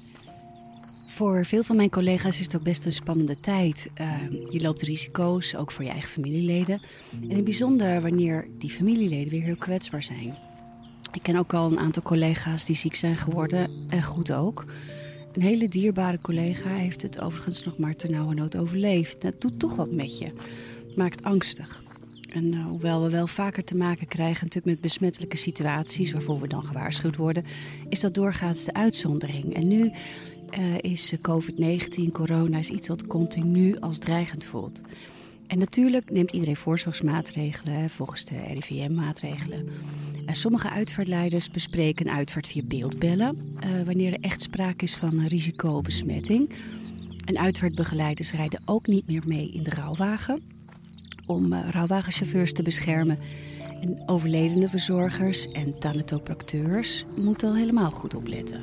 Voor 1.08 1.46
veel 1.46 1.64
van 1.64 1.76
mijn 1.76 1.90
collega's 1.90 2.40
is 2.40 2.46
het 2.46 2.56
ook 2.56 2.64
best 2.64 2.86
een 2.86 2.92
spannende 2.92 3.40
tijd. 3.40 3.90
Uh, 4.02 4.14
je 4.50 4.62
loopt 4.62 4.82
risico's, 4.82 5.56
ook 5.56 5.72
voor 5.72 5.84
je 5.84 5.90
eigen 5.90 6.10
familieleden. 6.10 6.82
En 7.12 7.30
in 7.30 7.36
het 7.36 7.44
bijzonder 7.44 8.02
wanneer 8.02 8.48
die 8.58 8.70
familieleden 8.70 9.30
weer 9.30 9.44
heel 9.44 9.56
kwetsbaar 9.56 10.04
zijn. 10.04 10.38
Ik 11.14 11.24
ken 11.24 11.36
ook 11.36 11.54
al 11.54 11.72
een 11.72 11.80
aantal 11.80 12.04
collega's 12.04 12.66
die 12.66 12.76
ziek 12.76 12.96
zijn 12.96 13.18
geworden 13.18 13.70
en 13.90 14.04
goed 14.04 14.32
ook. 14.32 14.66
Een 15.34 15.42
hele 15.42 15.68
dierbare 15.68 16.22
collega 16.22 16.70
heeft 16.70 17.02
het 17.02 17.20
overigens 17.20 17.64
nog 17.64 17.78
maar 17.78 17.96
ternauwernood 17.96 18.58
overleefd. 18.58 19.22
Dat 19.22 19.42
doet 19.42 19.60
toch 19.60 19.76
wat 19.76 19.92
met 19.92 20.18
je. 20.18 20.32
Maakt 20.96 21.24
angstig. 21.24 21.84
En 22.36 22.54
uh, 22.54 22.65
hoewel 22.65 23.04
we 23.04 23.10
wel 23.10 23.27
vaker 23.27 23.63
te 23.63 23.75
maken 23.75 24.08
krijgen 24.08 24.44
natuurlijk 24.44 24.65
met 24.65 24.82
besmettelijke 24.82 25.38
situaties 25.38 26.12
waarvoor 26.12 26.39
we 26.39 26.48
dan 26.48 26.63
gewaarschuwd 26.63 27.15
worden, 27.15 27.46
is 27.89 28.00
dat 28.00 28.13
doorgaans 28.13 28.65
de 28.65 28.74
uitzondering. 28.74 29.54
En 29.54 29.68
nu 29.68 29.92
uh, 30.60 30.77
is 30.80 31.15
COVID-19, 31.15 32.12
corona, 32.12 32.58
is 32.58 32.70
iets 32.70 32.88
wat 32.88 33.08
continu 33.08 33.80
als 33.80 33.98
dreigend 33.98 34.44
voelt. 34.44 34.82
En 35.48 35.58
natuurlijk 35.60 36.12
neemt 36.12 36.32
iedereen 36.32 36.56
voorzorgsmaatregelen 36.56 37.89
volgens 37.89 38.25
de 38.25 38.38
RIVM-maatregelen. 38.54 39.70
Sommige 40.25 40.70
uitvaartleiders 40.70 41.51
bespreken 41.51 42.10
uitvaart 42.10 42.48
via 42.48 42.63
beeldbellen, 42.68 43.58
wanneer 43.86 44.13
er 44.13 44.20
echt 44.22 44.42
sprake 44.42 44.84
is 44.84 44.96
van 44.96 45.25
risicobesmetting. 45.25 46.54
En 47.25 47.38
uitvaartbegeleiders 47.38 48.32
rijden 48.32 48.62
ook 48.65 48.88
niet 48.88 49.08
meer 49.08 49.24
mee 49.25 49.51
in 49.51 49.63
de 49.63 49.70
rouwwagen 49.70 50.42
om 51.25 51.53
uh, 51.53 51.60
rouwwagenchauffeurs 51.70 52.53
te 52.53 52.63
beschermen. 52.63 53.20
En 53.82 54.03
overledene 54.05 54.70
verzorgers 54.70 55.51
en 55.51 55.79
thanatopracteurs 55.79 57.05
moeten 57.17 57.50
al 57.50 57.55
helemaal 57.55 57.91
goed 57.91 58.15
opletten. 58.15 58.62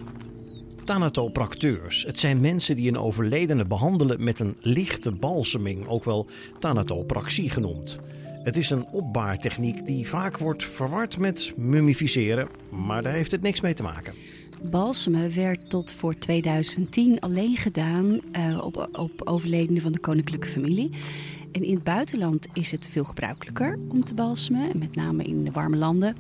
Thanatopracteurs. 0.85 2.05
Het 2.07 2.19
zijn 2.19 2.41
mensen 2.41 2.77
die 2.77 2.89
een 2.89 2.99
overledene 2.99 3.65
behandelen 3.65 4.25
met 4.25 4.39
een 4.39 4.57
lichte 4.61 5.13
balseming, 5.13 5.87
ook 5.87 6.05
wel 6.05 6.27
thanatopraxie 6.59 7.51
genoemd. 7.51 7.99
Het 8.43 8.57
is 8.57 8.71
een 8.71 8.87
opbaartechniek 8.87 9.87
die 9.87 10.09
vaak 10.09 10.39
wordt 10.39 10.65
verward 10.65 11.19
met 11.19 11.53
mummificeren, 11.57 12.49
maar 12.71 13.03
daar 13.03 13.13
heeft 13.13 13.31
het 13.31 13.43
niks 13.43 13.61
mee 13.61 13.75
te 13.75 13.83
maken. 13.83 14.15
Balsemen 14.71 15.35
werd 15.35 15.71
tot 15.71 15.93
voor 15.93 16.15
2010 16.15 17.21
alleen 17.21 17.57
gedaan 17.57 18.21
uh, 18.37 18.65
op, 18.65 18.89
op 18.93 19.13
overledenen 19.25 19.83
van 19.83 19.93
de 19.93 19.99
koninklijke 19.99 20.47
familie. 20.47 20.91
En 21.53 21.65
in 21.65 21.75
het 21.75 21.85
buitenland 21.85 22.47
is 22.53 22.71
het 22.71 22.89
veel 22.89 23.05
gebruikelijker 23.05 23.79
om 23.89 24.05
te 24.05 24.15
balsemen, 24.15 24.79
met 24.79 24.95
name 24.95 25.25
in 25.25 25.45
de 25.45 25.51
warme 25.51 25.77
landen. 25.77 26.17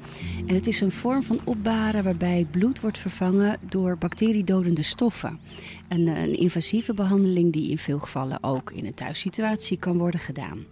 En 0.46 0.54
het 0.54 0.66
is 0.66 0.80
een 0.80 0.92
vorm 0.92 1.22
van 1.22 1.40
opbaren 1.44 2.04
waarbij 2.04 2.38
het 2.38 2.50
bloed 2.50 2.80
wordt 2.80 2.98
vervangen 2.98 3.58
door 3.68 3.96
bacteriedodende 3.98 4.82
stoffen. 4.82 5.40
Een, 5.88 6.06
een 6.06 6.38
invasieve 6.38 6.92
behandeling 6.92 7.52
die 7.52 7.70
in 7.70 7.78
veel 7.78 7.98
gevallen 7.98 8.42
ook 8.42 8.70
in 8.70 8.86
een 8.86 8.94
thuissituatie 8.94 9.78
kan 9.78 9.98
worden 9.98 10.20
gedaan. 10.20 10.64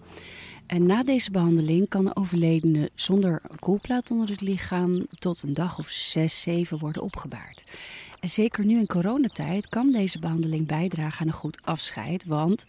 En 0.67 0.87
na 0.87 1.02
deze 1.02 1.31
behandeling 1.31 1.88
kan 1.88 2.05
de 2.05 2.17
overledene 2.17 2.90
zonder 2.95 3.43
koelplaat 3.59 4.11
onder 4.11 4.29
het 4.29 4.40
lichaam 4.40 5.07
tot 5.09 5.43
een 5.43 5.55
dag 5.55 5.79
of 5.79 5.88
zes, 5.88 6.40
zeven 6.40 6.79
worden 6.79 7.02
opgebaard. 7.02 7.64
Zeker 8.20 8.64
nu 8.64 8.78
in 8.78 8.86
coronatijd 8.86 9.68
kan 9.68 9.92
deze 9.92 10.18
behandeling 10.18 10.66
bijdragen 10.66 11.20
aan 11.20 11.26
een 11.26 11.32
goed 11.32 11.60
afscheid. 11.64 12.24
Want 12.24 12.66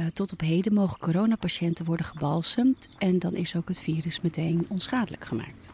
uh, 0.00 0.06
tot 0.06 0.32
op 0.32 0.40
heden 0.40 0.72
mogen 0.72 0.98
coronapatiënten 0.98 1.84
worden 1.84 2.06
gebalsemd. 2.06 2.88
En 2.98 3.18
dan 3.18 3.34
is 3.34 3.56
ook 3.56 3.68
het 3.68 3.80
virus 3.80 4.20
meteen 4.20 4.66
onschadelijk 4.68 5.24
gemaakt. 5.24 5.70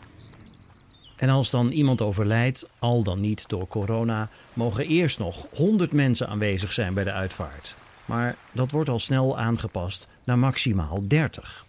En 1.17 1.29
als 1.29 1.51
dan 1.51 1.71
iemand 1.71 2.01
overlijdt, 2.01 2.71
al 2.79 3.03
dan 3.03 3.21
niet 3.21 3.45
door 3.49 3.67
corona, 3.67 4.29
mogen 4.53 4.87
eerst 4.87 5.19
nog 5.19 5.47
100 5.55 5.93
mensen 5.93 6.29
aanwezig 6.29 6.73
zijn 6.73 6.95
bij 6.95 7.05
de 7.05 7.13
uitvaart. 7.13 7.77
Maar 8.05 8.37
dat 8.53 8.71
wordt 8.71 8.91
al 8.91 8.99
snel 8.99 9.39
aangepast 9.39 10.07
naar 10.25 10.39
maximaal 10.39 11.03
30. 11.09 11.65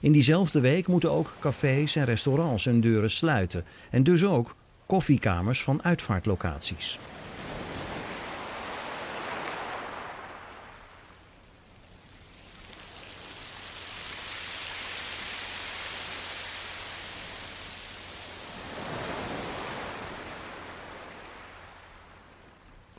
In 0.00 0.12
diezelfde 0.12 0.60
week 0.60 0.86
moeten 0.86 1.10
ook 1.10 1.32
cafés 1.38 1.96
en 1.96 2.04
restaurants 2.04 2.64
hun 2.64 2.80
deuren 2.80 3.10
sluiten. 3.10 3.64
En 3.90 4.02
dus 4.02 4.24
ook 4.24 4.54
koffiekamers 4.86 5.62
van 5.62 5.82
uitvaartlocaties. 5.82 6.98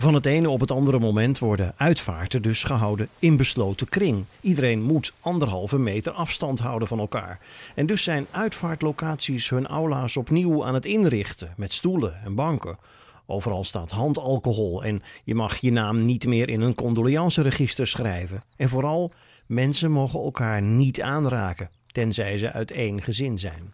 Van 0.05 0.13
het 0.13 0.25
ene 0.25 0.50
op 0.50 0.59
het 0.59 0.71
andere 0.71 1.00
moment 1.00 1.39
worden 1.39 1.74
uitvaarten 1.77 2.41
dus 2.41 2.63
gehouden 2.63 3.09
in 3.19 3.38
besloten 3.38 3.89
kring. 3.89 4.25
Iedereen 4.41 4.81
moet 4.81 5.13
anderhalve 5.19 5.77
meter 5.77 6.12
afstand 6.12 6.59
houden 6.59 6.88
van 6.88 7.00
elkaar. 7.00 7.39
En 7.75 7.85
dus 7.85 8.03
zijn 8.03 8.27
uitvaartlocaties 8.31 9.50
hun 9.50 9.67
aula's 9.67 10.17
opnieuw 10.17 10.65
aan 10.65 10.74
het 10.74 10.85
inrichten 10.85 11.53
met 11.57 11.74
stoelen 11.74 12.21
en 12.24 12.35
banken. 12.35 12.77
Overal 13.25 13.63
staat 13.63 13.91
handalcohol 13.91 14.83
en 14.83 15.03
je 15.24 15.35
mag 15.35 15.57
je 15.57 15.71
naam 15.71 16.03
niet 16.03 16.25
meer 16.25 16.50
in 16.50 16.62
een 16.62 16.75
condoleanceregister 16.75 17.88
schrijven. 17.88 18.43
En 18.55 18.69
vooral, 18.69 19.12
mensen 19.47 19.91
mogen 19.91 20.19
elkaar 20.19 20.62
niet 20.62 21.01
aanraken, 21.01 21.69
tenzij 21.91 22.38
ze 22.38 22.51
uit 22.51 22.71
één 22.71 23.01
gezin 23.01 23.39
zijn. 23.39 23.74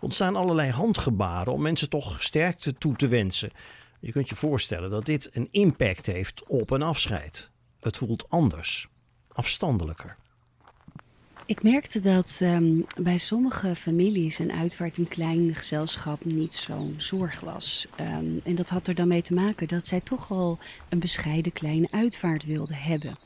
Ontstaan 0.00 0.36
allerlei 0.36 0.70
handgebaren 0.70 1.52
om 1.52 1.62
mensen 1.62 1.88
toch 1.88 2.22
sterkte 2.22 2.74
toe 2.74 2.96
te 2.96 3.08
wensen. 3.08 3.50
Je 4.00 4.12
kunt 4.12 4.28
je 4.28 4.36
voorstellen 4.36 4.90
dat 4.90 5.06
dit 5.06 5.28
een 5.32 5.48
impact 5.50 6.06
heeft 6.06 6.46
op 6.46 6.70
een 6.70 6.82
afscheid. 6.82 7.50
Het 7.80 7.96
voelt 7.96 8.30
anders, 8.30 8.88
afstandelijker. 9.28 10.16
Ik 11.46 11.62
merkte 11.62 12.00
dat 12.00 12.40
um, 12.42 12.86
bij 12.96 13.18
sommige 13.18 13.74
families 13.74 14.38
een 14.38 14.52
uitvaart 14.52 14.98
in 14.98 15.08
klein 15.08 15.54
gezelschap 15.54 16.24
niet 16.24 16.54
zo'n 16.54 16.94
zorg 16.96 17.40
was. 17.40 17.86
Um, 18.00 18.40
en 18.44 18.54
dat 18.54 18.68
had 18.68 18.88
er 18.88 18.94
dan 18.94 19.08
mee 19.08 19.22
te 19.22 19.34
maken 19.34 19.68
dat 19.68 19.86
zij 19.86 20.00
toch 20.00 20.30
al 20.30 20.58
een 20.88 20.98
bescheiden 20.98 21.52
kleine 21.52 21.88
uitvaart 21.90 22.44
wilden 22.44 22.76
hebben. 22.76 23.18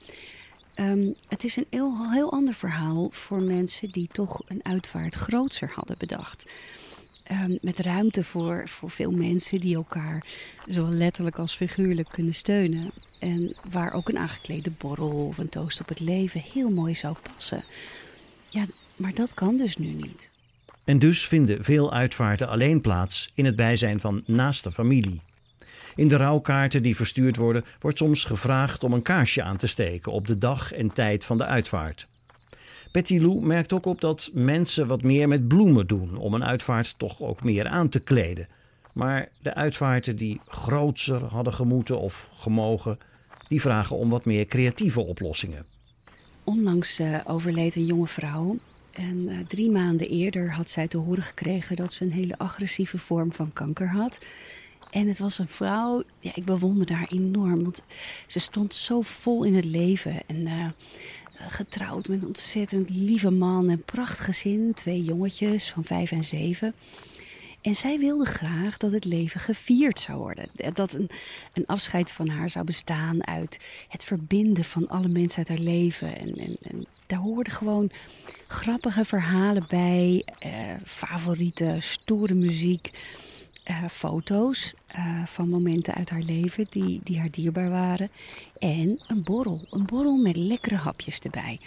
Um, 0.76 1.14
het 1.28 1.44
is 1.44 1.56
een 1.56 1.66
heel, 1.70 2.10
heel 2.10 2.32
ander 2.32 2.54
verhaal 2.54 3.08
voor 3.10 3.42
mensen 3.42 3.90
die 3.90 4.08
toch 4.08 4.42
een 4.46 4.64
uitvaart 4.64 5.14
grootser 5.14 5.70
hadden 5.74 5.98
bedacht. 5.98 6.50
Um, 7.30 7.58
met 7.62 7.78
ruimte 7.78 8.24
voor, 8.24 8.68
voor 8.68 8.90
veel 8.90 9.10
mensen 9.10 9.60
die 9.60 9.74
elkaar 9.74 10.24
zowel 10.66 10.90
letterlijk 10.90 11.38
als 11.38 11.56
figuurlijk 11.56 12.08
kunnen 12.08 12.34
steunen. 12.34 12.90
En 13.18 13.56
waar 13.70 13.92
ook 13.92 14.08
een 14.08 14.18
aangeklede 14.18 14.70
borrel 14.78 15.26
of 15.26 15.38
een 15.38 15.48
toast 15.48 15.80
op 15.80 15.88
het 15.88 16.00
leven 16.00 16.40
heel 16.40 16.70
mooi 16.70 16.94
zou 16.94 17.16
passen. 17.34 17.64
Ja, 18.48 18.66
maar 18.96 19.14
dat 19.14 19.34
kan 19.34 19.56
dus 19.56 19.76
nu 19.76 19.86
niet. 19.86 20.30
En 20.84 20.98
dus 20.98 21.26
vinden 21.26 21.64
veel 21.64 21.92
uitvaarten 21.92 22.48
alleen 22.48 22.80
plaats 22.80 23.30
in 23.34 23.44
het 23.44 23.56
bijzijn 23.56 24.00
van 24.00 24.22
naaste 24.26 24.72
familie. 24.72 25.20
In 25.94 26.08
de 26.08 26.16
rouwkaarten 26.16 26.82
die 26.82 26.96
verstuurd 26.96 27.36
worden, 27.36 27.64
wordt 27.80 27.98
soms 27.98 28.24
gevraagd 28.24 28.84
om 28.84 28.92
een 28.92 29.02
kaarsje 29.02 29.42
aan 29.42 29.56
te 29.56 29.66
steken 29.66 30.12
op 30.12 30.26
de 30.26 30.38
dag 30.38 30.72
en 30.72 30.92
tijd 30.92 31.24
van 31.24 31.38
de 31.38 31.44
uitvaart. 31.44 32.08
Betty 32.94 33.18
Lou 33.18 33.46
merkt 33.46 33.72
ook 33.72 33.86
op 33.86 34.00
dat 34.00 34.30
mensen 34.32 34.86
wat 34.86 35.02
meer 35.02 35.28
met 35.28 35.48
bloemen 35.48 35.86
doen 35.86 36.16
om 36.16 36.34
een 36.34 36.44
uitvaart 36.44 36.94
toch 36.98 37.22
ook 37.22 37.44
meer 37.44 37.66
aan 37.66 37.88
te 37.88 38.00
kleden. 38.00 38.48
Maar 38.92 39.28
de 39.42 39.54
uitvaarten 39.54 40.16
die 40.16 40.40
grootser 40.46 41.24
hadden 41.24 41.54
gemoeten 41.54 41.98
of 41.98 42.30
gemogen, 42.34 42.98
die 43.48 43.60
vragen 43.60 43.96
om 43.96 44.08
wat 44.08 44.24
meer 44.24 44.46
creatieve 44.46 45.00
oplossingen. 45.00 45.66
Onlangs 46.44 47.00
uh, 47.00 47.20
overleed 47.24 47.76
een 47.76 47.86
jonge 47.86 48.06
vrouw. 48.06 48.58
En 48.92 49.16
uh, 49.16 49.38
drie 49.46 49.70
maanden 49.70 50.08
eerder 50.08 50.52
had 50.52 50.70
zij 50.70 50.88
te 50.88 50.98
horen 50.98 51.22
gekregen 51.22 51.76
dat 51.76 51.92
ze 51.92 52.04
een 52.04 52.12
hele 52.12 52.38
agressieve 52.38 52.98
vorm 52.98 53.32
van 53.32 53.52
kanker 53.52 53.88
had. 53.88 54.18
En 54.90 55.08
het 55.08 55.18
was 55.18 55.38
een 55.38 55.46
vrouw, 55.46 56.02
ja, 56.18 56.30
ik 56.34 56.44
bewonder 56.44 56.92
haar 56.92 57.08
enorm. 57.10 57.62
Want 57.62 57.82
ze 58.26 58.38
stond 58.38 58.74
zo 58.74 59.00
vol 59.02 59.44
in 59.44 59.54
het 59.54 59.64
leven. 59.64 60.22
En 60.26 60.36
uh, 60.36 60.66
getrouwd 61.48 62.08
met 62.08 62.22
een 62.22 62.28
ontzettend 62.28 62.90
lieve 62.90 63.30
man 63.30 63.68
en 63.68 63.82
prachtig 63.82 64.24
gezin. 64.24 64.74
Twee 64.74 65.02
jongetjes 65.02 65.70
van 65.70 65.84
vijf 65.84 66.10
en 66.10 66.24
zeven. 66.24 66.74
En 67.64 67.74
zij 67.74 67.98
wilde 67.98 68.24
graag 68.24 68.76
dat 68.76 68.92
het 68.92 69.04
leven 69.04 69.40
gevierd 69.40 70.00
zou 70.00 70.18
worden. 70.18 70.50
Dat 70.72 70.92
een, 70.92 71.10
een 71.52 71.66
afscheid 71.66 72.12
van 72.12 72.28
haar 72.28 72.50
zou 72.50 72.64
bestaan 72.64 73.26
uit 73.26 73.60
het 73.88 74.04
verbinden 74.04 74.64
van 74.64 74.88
alle 74.88 75.08
mensen 75.08 75.38
uit 75.38 75.48
haar 75.48 75.58
leven. 75.58 76.18
En, 76.18 76.34
en, 76.34 76.56
en 76.62 76.86
daar 77.06 77.18
hoorden 77.18 77.52
gewoon 77.52 77.90
grappige 78.46 79.04
verhalen 79.04 79.64
bij, 79.68 80.24
eh, 80.38 80.52
favoriete, 80.84 81.76
stoere 81.80 82.34
muziek. 82.34 82.90
Uh, 83.70 83.84
foto's 83.90 84.74
uh, 84.96 85.26
van 85.26 85.48
momenten 85.48 85.94
uit 85.94 86.10
haar 86.10 86.22
leven 86.22 86.66
die, 86.70 87.00
die 87.02 87.18
haar 87.18 87.30
dierbaar 87.30 87.70
waren. 87.70 88.10
En 88.58 89.02
een 89.06 89.22
borrel. 89.24 89.66
Een 89.70 89.84
borrel 89.84 90.16
met 90.16 90.36
lekkere 90.36 90.76
hapjes 90.76 91.20
erbij. 91.20 91.60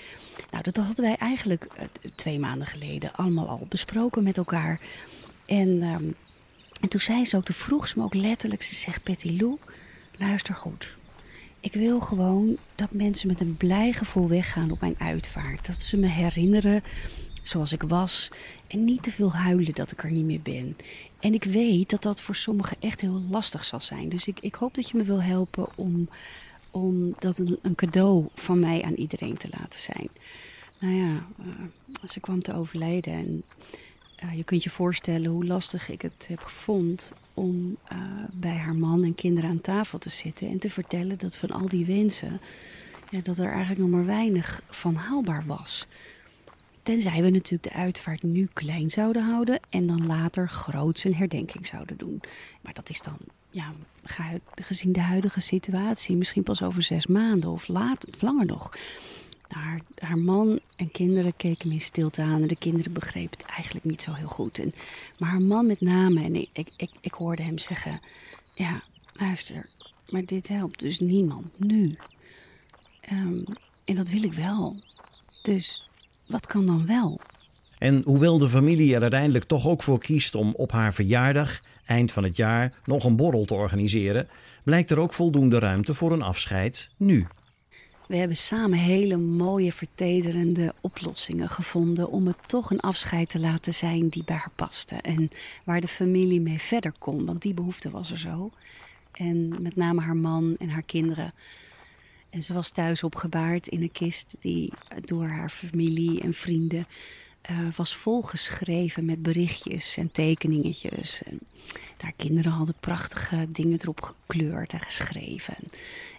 Nou, 0.52 0.64
dat 0.64 0.76
hadden 0.78 1.06
wij 1.06 1.16
eigenlijk 1.16 1.68
uh, 1.78 2.12
twee 2.16 2.40
maanden 2.40 2.68
geleden 2.68 3.14
allemaal 3.14 3.48
al 3.48 3.66
besproken 3.70 4.24
met 4.24 4.38
elkaar. 4.38 4.80
En, 5.46 5.84
um, 5.84 6.16
en 6.82 6.90
toen 6.90 7.02
zei 7.02 7.26
ze 7.26 7.38
ook, 7.38 7.46
toen 7.46 7.56
vroeg 7.56 7.88
ze 7.88 8.00
me 8.00 8.06
ook 8.06 8.14
letterlijk, 8.14 8.64
ze 8.64 8.76
zegt, 8.76 9.04
Betty 9.04 9.38
Lou, 9.40 9.58
luister 10.18 10.56
goed. 10.56 10.98
Ik 11.60 11.74
wil 11.74 12.00
gewoon 12.00 12.58
dat 12.76 12.92
mensen 12.92 13.28
met 13.28 13.40
een 13.40 13.58
blij 13.58 13.94
gevoel 13.94 14.28
weggaan 14.28 14.72
op 14.72 14.82
mijn 14.82 15.00
uitvaart. 15.00 15.68
Dat 15.68 15.82
ze 15.82 15.98
me 15.98 16.08
herinneren 16.08 16.84
zoals 17.48 17.74
ik 17.74 17.82
was. 17.82 18.32
En 18.68 18.86
niet 18.86 19.04
te 19.04 19.12
veel 19.12 19.34
huilen 19.34 19.74
dat 19.74 19.92
ik 19.92 20.04
er 20.04 20.12
niet 20.12 20.26
meer 20.26 20.42
ben. 20.42 20.76
En 21.20 21.34
ik 21.34 21.44
weet 21.44 21.90
dat 21.90 22.04
dat 22.04 22.22
voor 22.22 22.36
sommigen 22.36 22.78
echt 22.80 23.02
heel 23.02 23.22
lastig 23.30 23.66
zal 23.66 23.82
zijn. 23.82 24.10
Dus 24.10 24.28
ik, 24.28 24.40
ik 24.40 24.56
hoop 24.56 24.74
dat 24.74 24.90
je 24.90 24.98
me 24.98 25.04
wil 25.04 25.22
helpen 25.22 25.68
om, 25.76 26.10
om 26.72 27.16
dat 27.20 27.38
een, 27.38 27.60
een 27.62 27.76
cadeau 27.76 28.28
van 28.34 28.60
mij 28.60 28.82
aan 28.84 28.94
iedereen 28.94 29.38
te 29.38 29.48
laten 29.60 29.80
zijn. 29.80 30.10
Nou 30.80 30.94
ja, 30.94 31.26
uh, 31.40 32.10
ze 32.10 32.20
kwam 32.20 32.42
te 32.42 32.54
overlijden. 32.54 33.14
En 33.14 33.44
uh, 34.24 34.36
je 34.36 34.44
kunt 34.44 34.64
je 34.64 34.70
voorstellen 34.70 35.32
hoe 35.32 35.46
lastig 35.46 35.90
ik 35.90 36.02
het 36.02 36.26
heb 36.30 36.40
gevonden 36.40 37.06
om 37.34 37.78
uh, 37.92 37.98
bij 38.34 38.56
haar 38.56 38.76
man 38.76 39.04
en 39.04 39.16
kinderen 39.16 39.50
aan 39.50 39.62
tafel 39.62 40.00
te 40.00 40.10
zitten 40.10 40.50
en 40.50 40.60
te 40.60 40.70
vertellen 40.70 41.18
dat 41.18 41.36
van 41.36 41.52
al 41.52 41.68
die 41.68 41.86
wensen, 41.86 42.42
ja, 43.10 43.20
dat 43.22 43.38
er 43.38 43.52
eigenlijk 43.52 43.80
nog 43.80 43.90
maar 43.90 44.06
weinig 44.06 44.62
van 44.70 44.96
haalbaar 44.96 45.44
was. 45.46 45.88
Tenzij 46.88 47.22
we 47.22 47.30
natuurlijk 47.30 47.74
de 47.74 47.80
uitvaart 47.80 48.24
nu 48.24 48.48
klein 48.54 48.90
zouden 48.90 49.24
houden 49.24 49.60
en 49.70 49.88
dan 49.88 50.06
later 50.06 50.50
groots 50.50 51.04
een 51.04 51.16
herdenking 51.16 51.68
zouden 51.68 51.98
doen. 51.98 52.22
Maar 52.62 52.74
dat 52.74 52.90
is 52.90 53.02
dan 53.02 53.18
ja, 53.50 53.74
gezien 54.56 54.92
de 54.92 55.02
huidige 55.02 55.42
situatie, 55.42 56.16
misschien 56.16 56.44
pas 56.44 56.64
over 56.64 56.82
zes 56.82 57.08
maanden 57.08 57.50
of, 57.50 57.68
later, 57.68 58.10
langer 58.20 58.46
nog. 58.46 58.78
Haar, 59.48 59.82
haar, 59.96 60.18
man 60.18 60.60
en 60.76 60.92
kinderen 60.92 61.36
keken 61.36 61.68
me 61.68 61.74
in 61.74 61.82
stilte 61.82 62.22
aan 62.22 62.42
en 62.42 62.48
de 62.48 62.58
kinderen 62.58 62.94
begrepen 62.94 63.38
het 63.38 63.48
eigenlijk 63.48 63.86
niet 63.86 64.02
zo 64.02 64.14
heel 64.14 64.28
goed. 64.28 64.60
En, 64.60 64.74
maar 65.20 65.30
haar 65.30 65.42
man 65.42 65.68
met 65.68 65.82
name, 65.82 66.24
en 66.24 66.36
ik, 66.36 66.72
ik, 66.78 66.92
ik, 67.00 67.14
hoorde 67.14 67.44
hem 67.44 67.58
zeggen: 67.58 68.00
Ja, 68.54 68.84
luister, 69.14 69.70
maar 70.10 70.26
dit 70.26 70.48
helpt 70.48 70.80
dus 70.80 71.00
niemand 71.00 71.60
nu. 71.60 71.98
Um, 73.12 73.44
en 73.86 73.96
dat 73.96 74.10
wil 74.10 74.24
ik 74.24 74.34
wel. 74.34 74.82
Dus 75.42 75.88
wat 76.28 76.48
kan 76.48 76.66
dan 76.66 76.86
wel? 76.86 77.20
En 77.78 78.02
hoewel 78.06 78.38
de 78.38 78.50
familie 78.50 78.96
er 78.96 79.02
uiteindelijk 79.02 79.46
toch 79.46 79.68
ook 79.68 79.84
voor 79.84 80.00
kiest 80.00 80.36
om 80.36 80.54
op 80.56 80.72
haar 80.72 80.94
verjaardag, 80.94 81.62
eind 81.86 82.12
van 82.12 82.24
het 82.24 82.36
jaar, 82.36 82.74
nog 82.86 83.04
een 83.04 83.16
borrel 83.16 83.46
te 83.46 83.54
organiseren, 83.54 84.28
blijkt 84.64 84.92
er 84.92 85.00
ook 85.00 85.14
voldoende 85.14 85.60
ruimte 85.60 85.94
voor 85.94 86.12
een 86.12 86.22
afscheid 86.22 86.90
nu. 86.98 87.28
We 88.08 88.16
hebben 88.16 88.38
samen 88.38 88.78
hele 88.78 89.18
mooie, 89.18 89.72
vertederende 89.72 90.74
oplossingen 90.82 91.50
gevonden 91.50 92.10
om 92.10 92.28
het 92.28 92.38
toch 92.46 92.72
een 92.72 92.80
afscheid 92.80 93.30
te 93.30 93.40
laten 93.40 93.74
zijn 93.74 94.08
die 94.08 94.24
bij 94.24 94.36
haar 94.36 94.52
paste. 94.56 94.96
En 94.96 95.30
waar 95.66 95.82
de 95.82 95.88
familie 95.88 96.42
mee 96.42 96.60
verder 96.60 96.94
kon, 97.00 97.26
want 97.26 97.42
die 97.42 97.54
behoefte 97.54 97.90
was 97.90 98.12
er 98.12 98.18
zo. 98.18 98.52
En 99.12 99.62
met 99.62 99.76
name 99.76 100.02
haar 100.02 100.18
man 100.18 100.56
en 100.60 100.70
haar 100.70 100.82
kinderen. 100.82 101.34
En 102.38 102.44
ze 102.44 102.54
was 102.54 102.70
thuis 102.70 103.04
opgebaard 103.04 103.68
in 103.68 103.82
een 103.82 103.92
kist 103.92 104.34
die 104.40 104.74
door 105.06 105.28
haar 105.28 105.50
familie 105.50 106.22
en 106.22 106.34
vrienden 106.34 106.88
uh, 107.52 107.58
was 107.76 107.96
volgeschreven 107.96 109.06
met 109.06 109.22
berichtjes 109.22 109.98
en 109.98 110.12
tekeningetjes. 110.12 111.24
En 111.24 111.40
haar 111.98 112.14
kinderen 112.16 112.52
hadden 112.52 112.76
prachtige 112.80 113.52
dingen 113.52 113.80
erop 113.82 114.02
gekleurd 114.02 114.74
en 114.74 114.82
geschreven. 114.82 115.56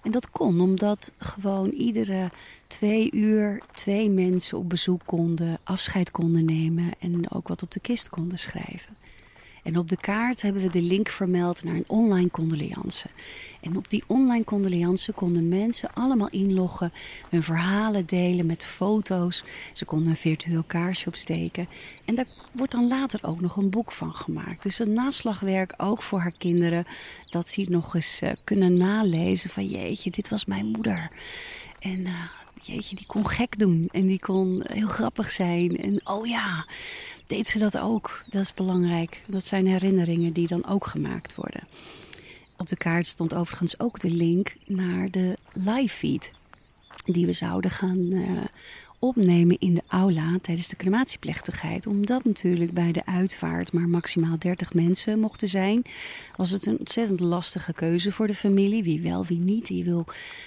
En 0.03 0.11
dat 0.11 0.31
kon 0.31 0.61
omdat 0.61 1.13
gewoon 1.19 1.71
iedere 1.71 2.31
twee 2.67 3.13
uur 3.13 3.63
twee 3.73 4.11
mensen 4.11 4.59
op 4.59 4.69
bezoek 4.69 5.03
konden, 5.05 5.59
afscheid 5.65 6.11
konden 6.11 6.45
nemen 6.45 6.91
en 6.99 7.31
ook 7.31 7.49
wat 7.49 7.63
op 7.63 7.71
de 7.71 7.81
kist 7.81 8.09
konden 8.09 8.39
schrijven. 8.39 8.97
En 9.69 9.77
op 9.79 9.89
de 9.89 9.97
kaart 9.97 10.43
hebben 10.43 10.63
we 10.63 10.71
de 10.71 10.83
link 10.83 11.09
vermeld 11.09 11.65
naar 11.65 11.75
een 11.75 11.85
online 11.87 12.31
condoleance. 12.31 13.09
En 13.61 13.77
op 13.77 13.91
die 13.91 14.05
online 14.07 14.45
condoleance 14.45 15.13
konden 15.13 15.49
mensen 15.49 15.95
allemaal 15.95 16.29
inloggen, 16.29 16.93
hun 17.29 17.43
verhalen 17.43 18.07
delen 18.07 18.47
met 18.47 18.65
foto's. 18.65 19.45
Ze 19.73 19.85
konden 19.85 20.09
een 20.09 20.17
virtueel 20.17 20.63
kaarsje 20.67 21.09
opsteken. 21.09 21.69
En 22.05 22.15
daar 22.15 22.29
wordt 22.53 22.73
dan 22.73 22.89
later 22.89 23.21
ook 23.23 23.41
nog 23.41 23.57
een 23.57 23.71
boek 23.71 23.93
van 23.93 24.15
gemaakt. 24.15 24.63
Dus 24.63 24.79
een 24.79 24.93
naslagwerk 24.93 25.75
ook 25.77 26.03
voor 26.03 26.21
haar 26.21 26.37
kinderen. 26.39 26.87
Dat 27.29 27.49
ze 27.49 27.67
nog 27.69 27.95
eens 27.95 28.23
uh, 28.23 28.31
kunnen 28.45 28.77
nalezen 28.77 29.51
van 29.51 29.67
jeetje, 29.67 30.11
dit 30.11 30.29
was 30.29 30.45
mijn 30.45 30.67
moeder. 30.67 31.11
En 31.79 32.01
uh, 32.01 32.25
jeetje, 32.63 32.97
die 32.97 33.07
kon 33.07 33.29
gek 33.29 33.59
doen. 33.59 33.89
En 33.93 34.07
die 34.07 34.21
kon 34.21 34.63
heel 34.67 34.89
grappig 34.89 35.31
zijn. 35.31 35.77
En 35.77 36.01
oh 36.05 36.27
ja, 36.27 36.67
deed 37.29 37.47
ze 37.47 37.59
dat 37.59 37.79
ook. 37.79 38.25
Dat 38.27 38.43
is 38.43 38.55
belangrijk. 38.55 39.23
Dat 39.27 39.47
zijn 39.47 39.67
herinneringen 39.67 40.33
die 40.33 40.47
dan 40.47 40.67
ook 40.67 40.87
gemaakt 40.87 41.35
worden. 41.35 41.69
Op 42.57 42.69
de 42.69 42.77
kaart 42.77 43.07
stond 43.07 43.35
overigens 43.35 43.81
ook 43.81 44.01
de 44.01 44.11
link 44.11 44.55
naar 44.67 45.11
de 45.11 45.39
live 45.53 45.97
feed. 45.97 46.33
Die 47.05 47.27
we 47.27 47.33
zouden 47.33 47.71
gaan 47.71 47.99
uh, 47.99 48.41
opnemen 48.99 49.59
in 49.59 49.75
de 49.75 49.83
aula 49.87 50.39
tijdens 50.43 50.69
de 50.69 50.77
crematieplechtigheid. 50.77 51.87
Omdat 51.87 52.25
natuurlijk 52.25 52.73
bij 52.73 52.93
de 52.93 53.07
uitvaart 53.07 53.73
maar 53.73 53.89
maximaal 53.89 54.39
30 54.39 54.75
mensen 54.75 55.21
mochten 55.21 55.49
zijn, 55.49 55.85
was 56.37 56.51
het 56.51 56.67
een 56.67 56.79
ontzettend 56.79 57.21
lastige 57.21 57.73
keuze 57.73 58.13
voor 58.13 58.27
de 58.27 58.35
familie. 58.35 58.83
Wie 58.83 59.01
wel, 59.01 59.25
wie 59.25 59.39
niet. 59.39 59.69
Je 59.69 59.85
wil, 59.85 60.07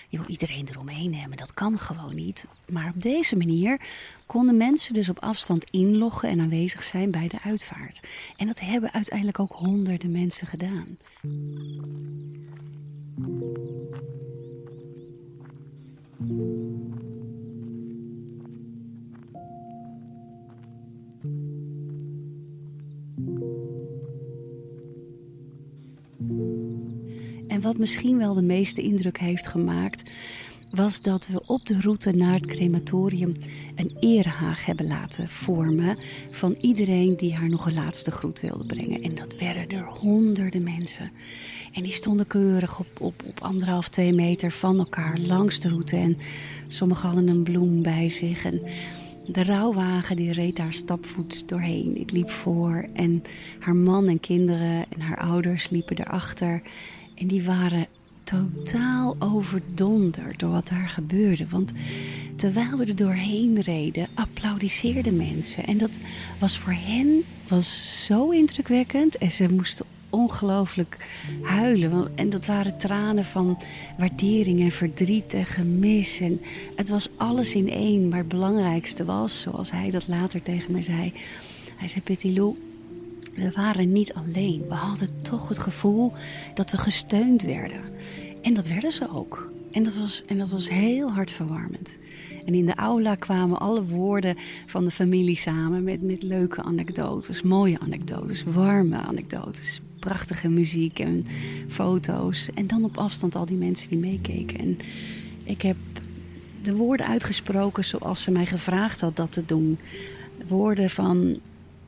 je 0.10 0.18
wil 0.18 0.28
iedereen 0.28 0.68
eromheen 0.70 1.16
hebben. 1.16 1.38
Dat 1.38 1.54
kan 1.54 1.78
gewoon 1.78 2.16
niet. 2.16 2.48
Maar 2.70 2.92
op 2.96 3.02
deze 3.02 3.36
manier 3.36 3.82
konden 4.26 4.58
mensen 4.58 4.94
dus 4.94 5.10
op 5.10 5.20
afstand 5.20 5.70
inloggen 5.70 6.30
en 6.30 6.40
aanwezig 6.40 6.84
zijn 6.84 7.12
bij 7.12 7.28
de 7.28 7.42
uitvaart. 7.44 8.08
En 8.38 8.48
dat 8.48 8.60
hebben 8.60 8.94
uiteindelijk 8.94 9.40
ook 9.40 9.52
honderden 9.52 10.12
mensen 10.12 10.48
gedaan. 10.48 10.98
Wat 27.62 27.78
misschien 27.78 28.18
wel 28.18 28.34
de 28.34 28.42
meeste 28.42 28.82
indruk 28.82 29.20
heeft 29.20 29.48
gemaakt, 29.48 30.04
was 30.72 31.02
dat 31.02 31.28
we 31.28 31.42
op 31.46 31.66
de 31.66 31.82
route 31.82 32.12
naar 32.12 32.34
het 32.34 32.48
crematorium 32.48 33.36
een 33.76 33.98
erehaag 34.00 34.66
hebben 34.66 34.88
laten 34.88 35.30
vormen 35.30 35.98
van 36.32 36.58
iedereen 36.62 37.18
die 37.18 37.36
haar 37.36 37.50
nog 37.50 37.66
een 37.66 37.74
laatste 37.74 38.12
groet 38.12 38.42
wilde 38.42 38.66
brengen. 38.66 39.04
En 39.04 39.16
dat 39.16 39.38
werden 39.38 39.70
er 39.70 39.86
honderden 39.86 40.64
mensen. 40.64 41.12
En 41.74 41.84
die 41.84 41.92
stonden 41.92 42.28
keurig 42.28 42.80
op, 42.80 43.02
op, 43.02 43.24
op 43.28 43.42
anderhalf, 43.42 43.90
twee 43.90 44.14
meter 44.14 44.52
van 44.52 44.78
elkaar 44.78 45.18
langs 45.20 45.60
de 45.60 45.70
route. 45.70 45.96
En 45.96 46.18
sommigen 46.68 47.08
hadden 47.08 47.28
een 47.28 47.44
bloem 47.44 47.82
bij 47.82 48.10
zich. 48.10 48.46
En 48.46 48.62
de 49.26 49.44
rouwwagen 49.44 50.16
die 50.16 50.32
reed 50.32 50.56
daar 50.56 50.74
stapvoets 50.74 51.46
doorheen. 51.46 51.98
Ik 52.00 52.12
liep 52.12 52.30
voor 52.30 52.86
en 52.94 53.24
haar 53.60 53.76
man 53.76 54.08
en 54.08 54.20
kinderen 54.20 54.86
en 54.90 55.02
haar 55.02 55.18
ouders 55.18 55.70
liepen 55.70 56.00
erachter. 56.00 56.62
En 57.22 57.28
die 57.28 57.44
waren 57.44 57.88
totaal 58.24 59.16
overdonderd 59.20 60.40
door 60.40 60.52
wat 60.52 60.68
daar 60.68 60.90
gebeurde. 60.90 61.48
Want 61.50 61.72
terwijl 62.36 62.78
we 62.78 62.86
er 62.86 62.96
doorheen 62.96 63.60
reden, 63.60 64.08
applaudisseerden 64.14 65.18
mensen. 65.18 65.66
En 65.66 65.78
dat 65.78 66.00
was 66.40 66.58
voor 66.58 66.74
hen 66.74 67.24
was 67.48 68.06
zo 68.06 68.30
indrukwekkend. 68.30 69.18
En 69.18 69.32
ze 69.32 69.52
moesten 69.52 69.86
ongelooflijk 70.10 71.08
huilen. 71.42 72.12
En 72.16 72.30
dat 72.30 72.46
waren 72.46 72.78
tranen 72.78 73.26
van 73.26 73.62
waardering 73.98 74.62
en 74.62 74.72
verdriet 74.72 75.34
en 75.34 75.46
gemis. 75.46 76.20
En 76.20 76.42
het 76.76 76.90
was 76.90 77.10
alles 77.18 77.56
in 77.56 77.70
één. 77.70 78.08
Maar 78.08 78.20
het 78.20 78.28
belangrijkste 78.28 79.06
was, 79.06 79.42
zoals 79.42 79.72
hij 79.72 79.90
dat 79.90 80.08
later 80.08 80.42
tegen 80.42 80.72
mij 80.72 80.82
zei... 80.82 81.14
Hij 81.76 81.90
zei, 81.90 82.02
Petit 82.02 82.38
Lou, 82.38 82.71
we 83.36 83.52
waren 83.56 83.92
niet 83.92 84.14
alleen. 84.14 84.66
We 84.68 84.74
hadden 84.74 85.22
toch 85.22 85.48
het 85.48 85.58
gevoel 85.58 86.14
dat 86.54 86.72
we 86.72 86.78
gesteund 86.78 87.42
werden. 87.42 87.82
En 88.42 88.54
dat 88.54 88.68
werden 88.68 88.92
ze 88.92 89.10
ook. 89.10 89.52
En 89.72 89.84
dat 89.84 89.98
was, 89.98 90.24
en 90.26 90.38
dat 90.38 90.50
was 90.50 90.70
heel 90.70 91.12
hartverwarmend. 91.12 91.98
En 92.46 92.54
in 92.54 92.66
de 92.66 92.76
aula 92.76 93.16
kwamen 93.16 93.60
alle 93.60 93.84
woorden 93.86 94.38
van 94.66 94.86
de 94.86 94.92
familie 94.92 95.38
samen 95.38 95.84
met, 95.84 96.02
met 96.02 96.24
leuke 96.24 96.64
anekdotes, 96.64 97.42
mooie 97.42 97.80
anekdotes, 97.80 98.44
warme 98.44 98.98
anekdotes, 98.98 99.80
prachtige 100.00 100.50
muziek 100.50 101.00
en 101.00 101.26
foto's. 101.68 102.50
En 102.54 102.68
dan 102.68 102.84
op 102.84 102.98
afstand 102.98 103.36
al 103.36 103.46
die 103.46 103.58
mensen 103.58 103.90
die 103.90 103.98
meekeken. 103.98 104.60
En 104.60 104.78
ik 105.44 105.62
heb 105.62 105.78
de 106.62 106.76
woorden 106.76 107.08
uitgesproken 107.08 107.86
zoals 107.86 108.22
ze 108.22 108.32
mij 108.32 108.46
gevraagd 108.46 109.02
had 109.02 109.16
dat 109.16 109.32
te 109.32 109.46
doen. 109.46 109.80
Woorden 110.48 110.90
van, 110.90 111.40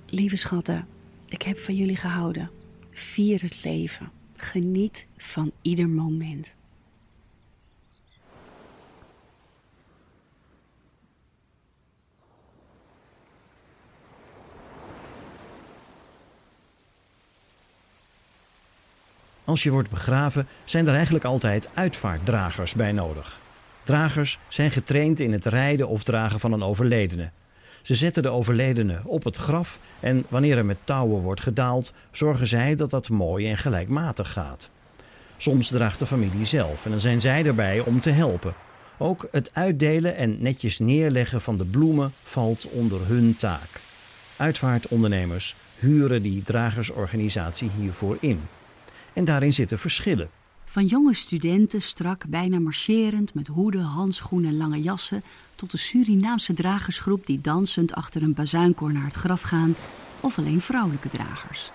lieve 0.09 0.37
schatten, 0.37 0.87
ik 1.33 1.41
heb 1.41 1.57
van 1.57 1.75
jullie 1.75 1.95
gehouden. 1.95 2.49
Vier 2.91 3.41
het 3.41 3.63
leven. 3.63 4.11
Geniet 4.35 5.05
van 5.17 5.51
ieder 5.61 5.89
moment. 5.89 6.53
Als 19.43 19.63
je 19.63 19.71
wordt 19.71 19.89
begraven, 19.89 20.47
zijn 20.63 20.87
er 20.87 20.93
eigenlijk 20.93 21.25
altijd 21.25 21.69
uitvaartdragers 21.73 22.73
bij 22.73 22.91
nodig. 22.91 23.39
Dragers 23.83 24.39
zijn 24.47 24.71
getraind 24.71 25.19
in 25.19 25.31
het 25.31 25.45
rijden 25.45 25.87
of 25.87 26.03
dragen 26.03 26.39
van 26.39 26.51
een 26.51 26.63
overledene. 26.63 27.31
Ze 27.83 27.95
zetten 27.95 28.23
de 28.23 28.29
overledene 28.29 28.99
op 29.03 29.23
het 29.23 29.37
graf 29.37 29.79
en 29.99 30.25
wanneer 30.27 30.57
er 30.57 30.65
met 30.65 30.77
touwen 30.83 31.21
wordt 31.21 31.41
gedaald, 31.41 31.93
zorgen 32.11 32.47
zij 32.47 32.75
dat 32.75 32.89
dat 32.89 33.09
mooi 33.09 33.49
en 33.49 33.57
gelijkmatig 33.57 34.31
gaat. 34.31 34.69
Soms 35.37 35.67
draagt 35.67 35.99
de 35.99 36.05
familie 36.05 36.45
zelf 36.45 36.85
en 36.85 36.91
dan 36.91 37.01
zijn 37.01 37.21
zij 37.21 37.45
erbij 37.45 37.79
om 37.79 38.01
te 38.01 38.09
helpen. 38.09 38.53
Ook 38.97 39.27
het 39.31 39.49
uitdelen 39.53 40.15
en 40.15 40.41
netjes 40.41 40.79
neerleggen 40.79 41.41
van 41.41 41.57
de 41.57 41.65
bloemen 41.65 42.13
valt 42.19 42.69
onder 42.69 43.07
hun 43.07 43.35
taak. 43.35 43.81
Uitvaartondernemers 44.37 45.55
huren 45.79 46.21
die 46.21 46.43
dragersorganisatie 46.43 47.69
hiervoor 47.79 48.17
in. 48.19 48.41
En 49.13 49.25
daarin 49.25 49.53
zitten 49.53 49.79
verschillen. 49.79 50.29
Van 50.73 50.85
jonge 50.85 51.13
studenten, 51.13 51.81
strak, 51.81 52.25
bijna 52.27 52.59
marcherend, 52.59 53.33
met 53.33 53.47
hoeden, 53.47 53.81
handschoenen 53.81 54.49
en 54.49 54.57
lange 54.57 54.81
jassen, 54.81 55.23
tot 55.55 55.71
de 55.71 55.77
Surinaamse 55.77 56.53
dragersgroep 56.53 57.25
die 57.25 57.41
dansend 57.41 57.93
achter 57.93 58.23
een 58.23 58.33
bazuinkoor 58.33 58.93
naar 58.93 59.03
het 59.03 59.13
graf 59.13 59.41
gaan, 59.41 59.75
of 60.19 60.37
alleen 60.37 60.61
vrouwelijke 60.61 61.09
dragers. 61.09 61.71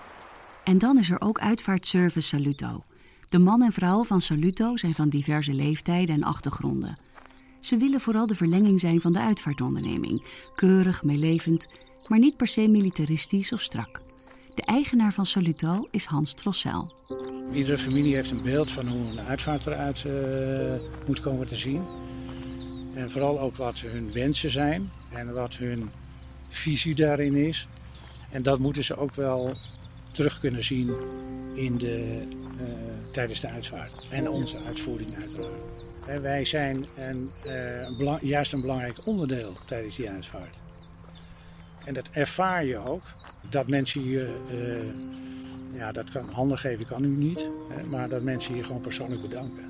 En 0.63 0.77
dan 0.77 0.97
is 0.97 1.09
er 1.09 1.21
ook 1.21 1.39
uitvaartservice 1.39 2.27
Saluto. 2.27 2.83
De 3.29 3.39
man 3.39 3.61
en 3.61 3.71
vrouw 3.71 4.03
van 4.03 4.21
Saluto 4.21 4.77
zijn 4.77 4.95
van 4.95 5.09
diverse 5.09 5.53
leeftijden 5.53 6.15
en 6.15 6.23
achtergronden. 6.23 6.97
Ze 7.59 7.77
willen 7.77 7.99
vooral 7.99 8.27
de 8.27 8.35
verlenging 8.35 8.79
zijn 8.79 9.01
van 9.01 9.13
de 9.13 9.19
uitvaartonderneming. 9.19 10.25
Keurig, 10.55 11.03
meelevend, 11.03 11.67
maar 12.07 12.19
niet 12.19 12.37
per 12.37 12.47
se 12.47 12.67
militaristisch 12.67 13.53
of 13.53 13.61
strak. 13.61 14.01
De 14.55 14.65
eigenaar 14.65 15.13
van 15.13 15.25
Saluto 15.25 15.87
is 15.91 16.05
Hans 16.05 16.33
Trossel. 16.33 16.93
Iedere 17.53 17.77
familie 17.77 18.15
heeft 18.15 18.31
een 18.31 18.43
beeld 18.43 18.71
van 18.71 18.87
hoe 18.87 18.99
een 18.99 19.19
uitvaart 19.19 19.65
eruit 19.67 20.03
uh, 20.03 20.73
moet 21.07 21.19
komen 21.19 21.47
te 21.47 21.55
zien. 21.55 21.85
En 22.93 23.11
vooral 23.11 23.39
ook 23.39 23.55
wat 23.55 23.79
hun 23.79 24.13
wensen 24.13 24.51
zijn 24.51 24.91
en 25.09 25.33
wat 25.33 25.55
hun 25.55 25.91
visie 26.47 26.95
daarin 26.95 27.35
is. 27.35 27.67
En 28.31 28.43
dat 28.43 28.59
moeten 28.59 28.83
ze 28.83 28.97
ook 28.97 29.15
wel 29.15 29.53
terug 30.11 30.39
kunnen 30.39 30.63
zien 30.63 30.95
in 31.53 31.77
de, 31.77 32.27
uh, 32.61 33.11
tijdens 33.11 33.39
de 33.39 33.47
uitvaart. 33.47 34.07
En 34.09 34.29
onze 34.29 34.57
uitvoering 34.57 35.15
uiteraard. 35.15 35.83
En 36.05 36.21
wij 36.21 36.45
zijn 36.45 36.85
een, 36.95 37.29
uh, 37.97 38.17
juist 38.21 38.53
een 38.53 38.61
belangrijk 38.61 39.05
onderdeel 39.05 39.57
tijdens 39.65 39.95
die 39.95 40.09
uitvaart. 40.09 40.55
En 41.85 41.93
dat 41.93 42.07
ervaar 42.07 42.65
je 42.65 42.77
ook. 42.77 43.03
Dat 43.49 43.67
mensen 43.69 44.05
je, 44.05 44.39
uh, 45.71 45.79
ja, 45.79 45.91
dat 45.91 46.11
kan 46.11 46.29
handen 46.31 46.57
geven 46.57 46.85
kan 46.85 47.03
u 47.03 47.07
niet. 47.07 47.47
Hè, 47.69 47.85
maar 47.85 48.09
dat 48.09 48.21
mensen 48.21 48.55
je 48.55 48.63
gewoon 48.63 48.81
persoonlijk 48.81 49.21
bedanken. 49.21 49.63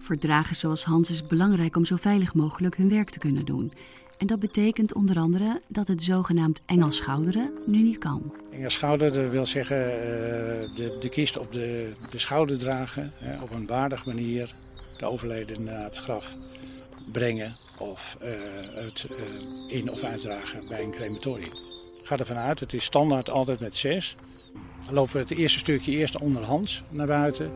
Verdragen 0.00 0.56
zoals 0.56 0.84
Hans 0.84 1.10
is 1.10 1.26
belangrijk 1.26 1.76
om 1.76 1.84
zo 1.84 1.96
veilig 1.96 2.34
mogelijk 2.34 2.76
hun 2.76 2.88
werk 2.88 3.10
te 3.10 3.18
kunnen 3.18 3.44
doen. 3.44 3.72
En 4.18 4.26
dat 4.26 4.38
betekent 4.40 4.94
onder 4.94 5.18
andere 5.18 5.60
dat 5.68 5.88
het 5.88 6.02
zogenaamd 6.02 6.60
Engels 6.66 6.96
schouderen 6.96 7.50
nu 7.66 7.82
niet 7.82 7.98
kan. 7.98 8.34
Engels 8.50 8.74
schouderen 8.74 9.30
wil 9.30 9.46
zeggen 9.46 9.76
uh, 9.76 9.92
de, 10.76 10.96
de 11.00 11.08
kist 11.08 11.38
op 11.38 11.52
de, 11.52 11.92
de 12.10 12.18
schouder 12.18 12.58
dragen. 12.58 13.12
Hè, 13.14 13.42
op 13.42 13.50
een 13.50 13.66
waardige 13.66 14.08
manier 14.08 14.54
de 14.98 15.06
overleden 15.06 15.64
naar 15.64 15.84
het 15.84 15.96
graf 15.96 16.34
brengen. 17.12 17.56
Of 17.78 18.16
uh, 18.22 18.28
het 18.74 19.06
uh, 19.10 19.76
in- 19.78 19.90
of 19.90 20.02
uitdragen 20.02 20.68
bij 20.68 20.82
een 20.82 20.90
crematorium. 20.90 21.65
Ga 22.06 22.16
ervan 22.16 22.36
uit, 22.36 22.60
het 22.60 22.72
is 22.72 22.84
standaard 22.84 23.30
altijd 23.30 23.60
met 23.60 23.76
zes. 23.76 24.16
Dan 24.84 24.94
lopen 24.94 25.12
we 25.12 25.18
het 25.18 25.30
eerste 25.30 25.58
stukje 25.58 25.92
eerst 25.92 26.18
onderhands 26.18 26.82
naar 26.88 27.06
buiten. 27.06 27.50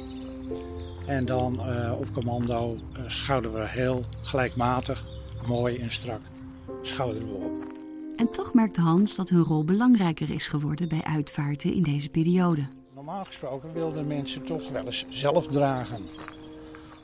En 1.06 1.24
dan 1.24 1.54
uh, 1.60 1.92
op 1.98 2.12
commando 2.12 2.78
schouderen 3.06 3.60
we 3.60 3.68
heel 3.68 4.04
gelijkmatig, 4.22 5.04
mooi 5.46 5.76
en 5.76 5.92
strak 5.92 6.20
schouderen 6.82 7.28
we 7.28 7.34
op. 7.34 7.72
En 8.16 8.30
toch 8.30 8.54
merkt 8.54 8.76
Hans 8.76 9.16
dat 9.16 9.28
hun 9.28 9.42
rol 9.42 9.64
belangrijker 9.64 10.30
is 10.30 10.48
geworden 10.48 10.88
bij 10.88 11.02
uitvaarten 11.02 11.74
in 11.74 11.82
deze 11.82 12.08
periode. 12.08 12.62
Normaal 12.94 13.24
gesproken 13.24 13.72
wilden 13.72 14.06
mensen 14.06 14.44
toch 14.44 14.70
wel 14.70 14.86
eens 14.86 15.04
zelf 15.08 15.46
dragen. 15.46 16.02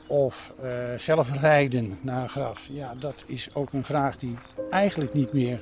Of 0.07 0.53
uh, 0.59 0.97
zelf 0.97 1.31
rijden 1.31 1.97
naar 2.01 2.21
een 2.21 2.29
graf. 2.29 2.67
Ja, 2.69 2.95
dat 2.95 3.23
is 3.27 3.49
ook 3.53 3.73
een 3.73 3.83
vraag 3.83 4.17
die 4.17 4.37
eigenlijk 4.69 5.13
niet 5.13 5.33
meer 5.33 5.59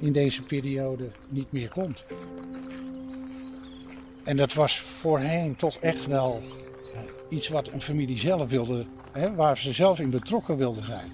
in 0.00 0.12
deze 0.12 0.42
periode 0.42 1.10
niet 1.28 1.52
meer 1.52 1.68
komt. 1.68 2.04
En 4.24 4.36
dat 4.36 4.52
was 4.52 4.80
voorheen 4.80 5.56
toch 5.56 5.76
echt 5.76 6.06
wel 6.06 6.42
iets 7.28 7.48
wat 7.48 7.68
een 7.68 7.82
familie 7.82 8.18
zelf 8.18 8.50
wilde, 8.50 8.86
hè, 9.12 9.34
waar 9.34 9.58
ze 9.58 9.72
zelf 9.72 10.00
in 10.00 10.10
betrokken 10.10 10.56
wilden 10.56 10.84
zijn. 10.84 11.10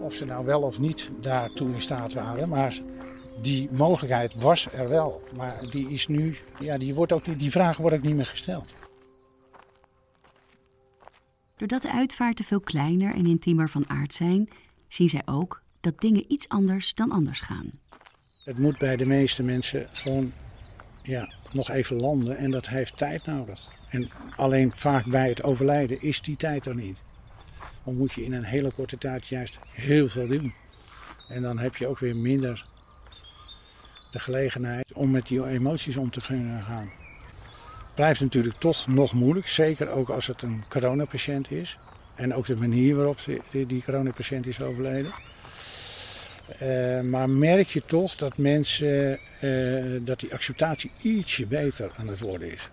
Of 0.00 0.14
ze 0.14 0.24
nou 0.24 0.44
wel 0.44 0.62
of 0.62 0.78
niet 0.78 1.10
daartoe 1.20 1.74
in 1.74 1.82
staat 1.82 2.12
waren, 2.12 2.48
maar 2.48 2.80
die 3.42 3.68
mogelijkheid 3.72 4.34
was 4.34 4.72
er 4.72 4.88
wel. 4.88 5.22
Maar 5.36 5.70
die 5.70 5.88
is 5.88 6.08
nu, 6.08 6.36
ja, 6.60 6.78
die, 6.78 6.94
wordt 6.94 7.12
ook, 7.12 7.38
die 7.38 7.50
vraag 7.50 7.76
wordt 7.76 7.96
ook 7.96 8.02
niet 8.02 8.14
meer 8.14 8.26
gesteld. 8.26 8.74
Doordat 11.56 11.82
de 11.82 11.92
uitvaarten 11.92 12.44
veel 12.44 12.60
kleiner 12.60 13.14
en 13.14 13.26
intiemer 13.26 13.68
van 13.68 13.88
aard 13.88 14.14
zijn, 14.14 14.48
zien 14.88 15.08
zij 15.08 15.22
ook 15.24 15.62
dat 15.82 16.00
dingen 16.00 16.24
iets 16.28 16.48
anders 16.48 16.94
dan 16.94 17.10
anders 17.10 17.40
gaan. 17.40 17.70
Het 18.44 18.58
moet 18.58 18.78
bij 18.78 18.96
de 18.96 19.06
meeste 19.06 19.42
mensen 19.42 19.88
gewoon 19.92 20.32
ja, 21.02 21.32
nog 21.52 21.70
even 21.70 21.96
landen 21.96 22.36
en 22.36 22.50
dat 22.50 22.68
heeft 22.68 22.96
tijd 22.96 23.26
nodig. 23.26 23.70
En 23.88 24.10
alleen 24.36 24.72
vaak 24.74 25.06
bij 25.06 25.28
het 25.28 25.42
overlijden 25.42 26.02
is 26.02 26.22
die 26.22 26.36
tijd 26.36 26.66
er 26.66 26.74
niet. 26.74 26.98
Dan 27.84 27.96
moet 27.96 28.12
je 28.12 28.24
in 28.24 28.32
een 28.32 28.44
hele 28.44 28.70
korte 28.70 28.98
tijd 28.98 29.26
juist 29.26 29.58
heel 29.72 30.08
veel 30.08 30.28
doen. 30.28 30.54
En 31.28 31.42
dan 31.42 31.58
heb 31.58 31.76
je 31.76 31.86
ook 31.86 31.98
weer 31.98 32.16
minder 32.16 32.64
de 34.12 34.18
gelegenheid 34.18 34.92
om 34.92 35.10
met 35.10 35.26
die 35.26 35.46
emoties 35.46 35.96
om 35.96 36.10
te 36.10 36.20
kunnen 36.20 36.62
gaan. 36.62 36.90
Blijft 37.94 38.20
natuurlijk 38.20 38.58
toch 38.58 38.86
nog 38.86 39.12
moeilijk, 39.12 39.48
zeker 39.48 39.88
ook 39.88 40.08
als 40.08 40.26
het 40.26 40.42
een 40.42 40.64
coronapatiënt 40.68 41.50
is. 41.50 41.76
En 42.14 42.34
ook 42.34 42.46
de 42.46 42.56
manier 42.56 42.96
waarop 42.96 43.18
die 43.50 43.82
coronapatiënt 43.84 44.46
is 44.46 44.60
overleden. 44.60 45.10
Uh, 46.62 47.00
maar 47.00 47.30
merk 47.30 47.68
je 47.68 47.82
toch 47.86 48.14
dat 48.14 48.38
mensen, 48.38 49.18
uh, 49.42 50.00
dat 50.06 50.20
die 50.20 50.32
acceptatie 50.32 50.90
ietsje 51.02 51.46
beter 51.46 51.90
aan 51.96 52.08
het 52.08 52.20
worden 52.20 52.52
is. 52.52 52.68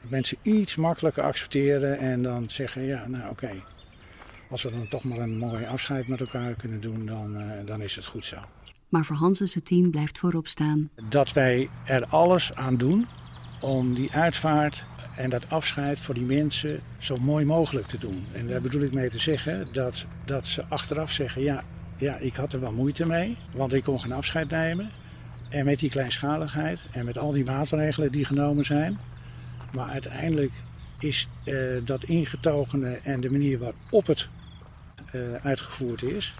Dat 0.00 0.10
mensen 0.10 0.38
iets 0.42 0.76
makkelijker 0.76 1.22
accepteren 1.22 1.98
en 1.98 2.22
dan 2.22 2.50
zeggen, 2.50 2.82
ja, 2.82 3.06
nou 3.06 3.22
oké. 3.22 3.44
Okay, 3.44 3.62
als 4.50 4.62
we 4.62 4.70
dan 4.70 4.88
toch 4.88 5.04
maar 5.04 5.18
een 5.18 5.38
mooi 5.38 5.64
afscheid 5.64 6.08
met 6.08 6.20
elkaar 6.20 6.54
kunnen 6.54 6.80
doen, 6.80 7.06
dan, 7.06 7.36
uh, 7.36 7.66
dan 7.66 7.82
is 7.82 7.96
het 7.96 8.06
goed 8.06 8.24
zo. 8.24 8.36
Maar 8.88 9.04
voor 9.04 9.16
Hans' 9.16 9.58
team 9.62 9.90
blijft 9.90 10.18
voorop 10.18 10.46
staan. 10.46 10.90
Dat 11.08 11.32
wij 11.32 11.68
er 11.84 12.06
alles 12.06 12.54
aan 12.54 12.76
doen 12.76 13.06
om 13.60 13.94
die 13.94 14.12
uitvaart 14.12 14.84
en 15.16 15.30
dat 15.30 15.50
afscheid 15.50 16.00
voor 16.00 16.14
die 16.14 16.26
mensen 16.26 16.80
zo 17.00 17.16
mooi 17.16 17.44
mogelijk 17.44 17.86
te 17.86 17.98
doen. 17.98 18.26
En 18.32 18.46
daar 18.46 18.60
bedoel 18.60 18.82
ik 18.82 18.92
mee 18.92 19.10
te 19.10 19.18
zeggen 19.18 19.68
dat, 19.72 20.06
dat 20.24 20.46
ze 20.46 20.64
achteraf 20.68 21.12
zeggen, 21.12 21.42
ja, 21.42 21.64
ja, 22.02 22.16
ik 22.16 22.34
had 22.34 22.52
er 22.52 22.60
wel 22.60 22.72
moeite 22.72 23.06
mee, 23.06 23.36
want 23.52 23.72
ik 23.72 23.82
kon 23.82 24.00
geen 24.00 24.12
afscheid 24.12 24.50
nemen. 24.50 24.90
En 25.48 25.64
met 25.64 25.78
die 25.78 25.90
kleinschaligheid 25.90 26.86
en 26.90 27.04
met 27.04 27.18
al 27.18 27.32
die 27.32 27.44
maatregelen 27.44 28.12
die 28.12 28.24
genomen 28.24 28.64
zijn. 28.64 28.98
Maar 29.72 29.88
uiteindelijk 29.88 30.52
is 30.98 31.28
uh, 31.44 31.80
dat 31.84 32.04
ingetogene 32.04 32.90
en 33.02 33.20
de 33.20 33.30
manier 33.30 33.58
waarop 33.58 34.06
het 34.06 34.28
uh, 35.14 35.34
uitgevoerd 35.34 36.02
is 36.02 36.34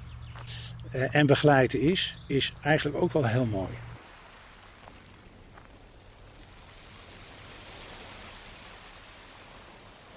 uh, 0.95 1.15
en 1.15 1.27
begeleid 1.27 1.75
is, 1.75 2.17
is 2.27 2.53
eigenlijk 2.63 2.97
ook 2.97 3.13
wel 3.13 3.27
heel 3.27 3.47
mooi. 3.47 3.73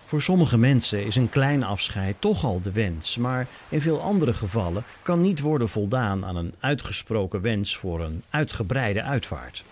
Voor 0.06 0.22
sommige 0.22 0.58
mensen 0.58 1.06
is 1.06 1.16
een 1.16 1.30
klein 1.30 1.64
afscheid 1.64 2.16
toch 2.20 2.44
al 2.44 2.62
de 2.62 2.72
wens, 2.72 3.18
maar 3.18 3.48
in 3.70 3.82
veel 3.82 4.02
andere 4.02 4.34
gevallen 4.34 4.84
kan 5.02 5.22
niet 5.22 5.40
worden 5.40 5.70
voldaan 5.70 6.26
aan 6.26 6.36
een 6.36 6.54
uitgesproken 6.60 7.42
wens 7.42 7.78
voor 7.78 8.02
een 8.02 8.24
uitgebreide 8.30 9.02
uitvaart. 9.02 9.64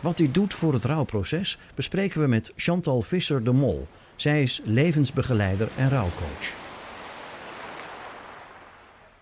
Wat 0.00 0.16
dit 0.16 0.34
doet 0.34 0.54
voor 0.54 0.72
het 0.72 0.84
rouwproces 0.84 1.58
bespreken 1.74 2.20
we 2.20 2.26
met 2.26 2.52
Chantal 2.56 3.02
Visser 3.02 3.44
de 3.44 3.52
Mol. 3.52 3.86
Zij 4.16 4.42
is 4.42 4.60
levensbegeleider 4.64 5.68
en 5.76 5.90
rouwcoach. 5.90 6.52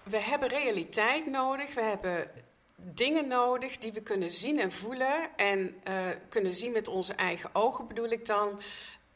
We 0.02 0.20
hebben 0.20 0.48
realiteit 0.48 1.26
nodig, 1.26 1.74
we 1.74 1.82
hebben 1.82 2.26
dingen 2.94 3.28
nodig 3.28 3.78
die 3.78 3.92
we 3.92 4.00
kunnen 4.00 4.30
zien 4.30 4.60
en 4.60 4.72
voelen 4.72 5.30
en 5.36 5.74
uh, 5.88 5.94
kunnen 6.28 6.54
zien 6.54 6.72
met 6.72 6.88
onze 6.88 7.14
eigen 7.14 7.50
ogen 7.52 7.86
bedoel 7.86 8.10
ik 8.10 8.26
dan, 8.26 8.60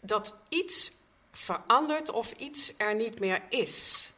dat 0.00 0.36
iets 0.48 0.92
verandert 1.36 2.10
of 2.10 2.32
iets 2.32 2.74
er 2.76 2.94
niet 2.94 3.18
meer 3.18 3.42
is. 3.48 4.12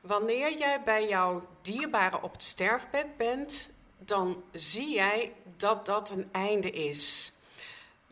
Wanneer 0.00 0.58
jij 0.58 0.82
bij 0.82 1.08
jouw 1.08 1.46
dierbare 1.62 2.22
op 2.22 2.32
het 2.32 2.42
sterfbed 2.42 3.16
bent, 3.16 3.70
dan 3.98 4.42
zie 4.52 4.94
jij 4.94 5.32
dat 5.56 5.86
dat 5.86 6.10
een 6.10 6.28
einde 6.32 6.70
is. 6.70 7.32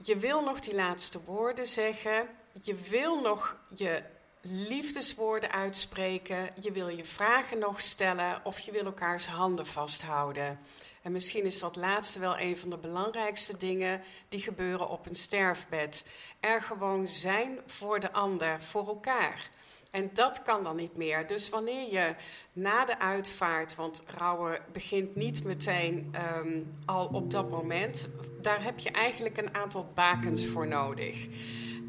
Je 0.03 0.17
wil 0.17 0.43
nog 0.43 0.61
die 0.61 0.75
laatste 0.75 1.21
woorden 1.25 1.67
zeggen. 1.67 2.29
Je 2.63 2.75
wil 2.75 3.21
nog 3.21 3.57
je 3.75 4.03
liefdeswoorden 4.41 5.51
uitspreken. 5.51 6.51
Je 6.61 6.73
wil 6.73 6.89
je 6.89 7.05
vragen 7.05 7.59
nog 7.59 7.81
stellen 7.81 8.41
of 8.45 8.59
je 8.59 8.73
wil 8.73 8.85
elkaars 8.85 9.27
handen 9.27 9.67
vasthouden. 9.67 10.61
En 11.07 11.13
misschien 11.13 11.45
is 11.45 11.59
dat 11.59 11.77
laatste 11.77 12.19
wel 12.19 12.39
een 12.39 12.57
van 12.57 12.71
de 12.71 12.77
belangrijkste 12.77 13.57
dingen 13.57 14.03
die 14.29 14.41
gebeuren 14.41 14.89
op 14.89 15.07
een 15.07 15.15
sterfbed. 15.15 16.07
Er 16.41 16.63
gewoon 16.63 17.09
zijn 17.09 17.59
voor 17.67 18.01
de 18.01 18.13
ander, 18.13 18.63
voor 18.63 18.89
elkaar. 18.89 19.51
En 19.91 20.11
dat 20.13 20.43
kan 20.43 20.63
dan 20.63 20.77
niet 20.77 20.97
meer. 20.97 21.27
Dus 21.27 21.49
wanneer 21.49 21.93
je 21.93 22.15
na 22.53 22.85
de 22.85 22.99
uitvaart, 22.99 23.75
want 23.75 24.03
rouwen 24.07 24.61
begint 24.73 25.17
niet 25.17 25.45
meteen 25.45 26.15
um, 26.37 26.77
al 26.85 27.07
op 27.07 27.31
dat 27.31 27.51
moment, 27.51 28.09
daar 28.41 28.63
heb 28.63 28.79
je 28.79 28.91
eigenlijk 28.91 29.37
een 29.37 29.55
aantal 29.55 29.91
bakens 29.95 30.47
voor 30.47 30.67
nodig. 30.67 31.27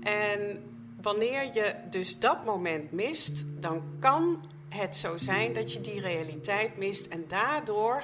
En 0.01 0.63
wanneer 1.01 1.53
je 1.53 1.75
dus 1.89 2.19
dat 2.19 2.45
moment 2.45 2.91
mist, 2.91 3.45
dan 3.61 3.83
kan 3.99 4.43
het 4.69 4.95
zo 4.95 5.17
zijn 5.17 5.53
dat 5.53 5.73
je 5.73 5.81
die 5.81 5.99
realiteit 5.99 6.77
mist 6.77 7.07
en 7.07 7.25
daardoor 7.27 8.03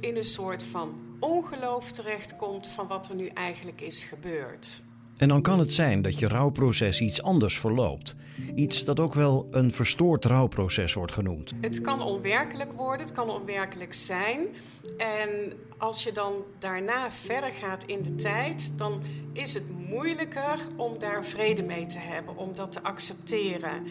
in 0.00 0.16
een 0.16 0.24
soort 0.24 0.62
van 0.62 0.94
ongeloof 1.20 1.92
terechtkomt 1.92 2.68
van 2.68 2.86
wat 2.86 3.08
er 3.08 3.14
nu 3.14 3.26
eigenlijk 3.26 3.80
is 3.80 4.04
gebeurd. 4.04 4.82
En 5.16 5.28
dan 5.28 5.42
kan 5.42 5.58
het 5.58 5.74
zijn 5.74 6.02
dat 6.02 6.18
je 6.18 6.28
rouwproces 6.28 7.00
iets 7.00 7.22
anders 7.22 7.58
verloopt. 7.58 8.14
Iets 8.54 8.84
dat 8.84 9.00
ook 9.00 9.14
wel 9.14 9.48
een 9.50 9.72
verstoord 9.72 10.24
rouwproces 10.24 10.94
wordt 10.94 11.12
genoemd. 11.12 11.52
Het 11.60 11.80
kan 11.80 12.02
onwerkelijk 12.02 12.72
worden, 12.72 13.06
het 13.06 13.14
kan 13.14 13.30
onwerkelijk 13.30 13.94
zijn. 13.94 14.40
En 14.96 15.52
als 15.78 16.02
je 16.02 16.12
dan 16.12 16.32
daarna 16.58 17.10
verder 17.10 17.52
gaat 17.52 17.84
in 17.84 18.02
de 18.02 18.14
tijd, 18.14 18.72
dan 18.78 19.02
is 19.32 19.54
het 19.54 19.64
moeilijker 19.88 20.58
om 20.76 20.98
daar 20.98 21.24
vrede 21.24 21.62
mee 21.62 21.86
te 21.86 21.98
hebben, 21.98 22.36
om 22.36 22.54
dat 22.54 22.72
te 22.72 22.82
accepteren. 22.82 23.86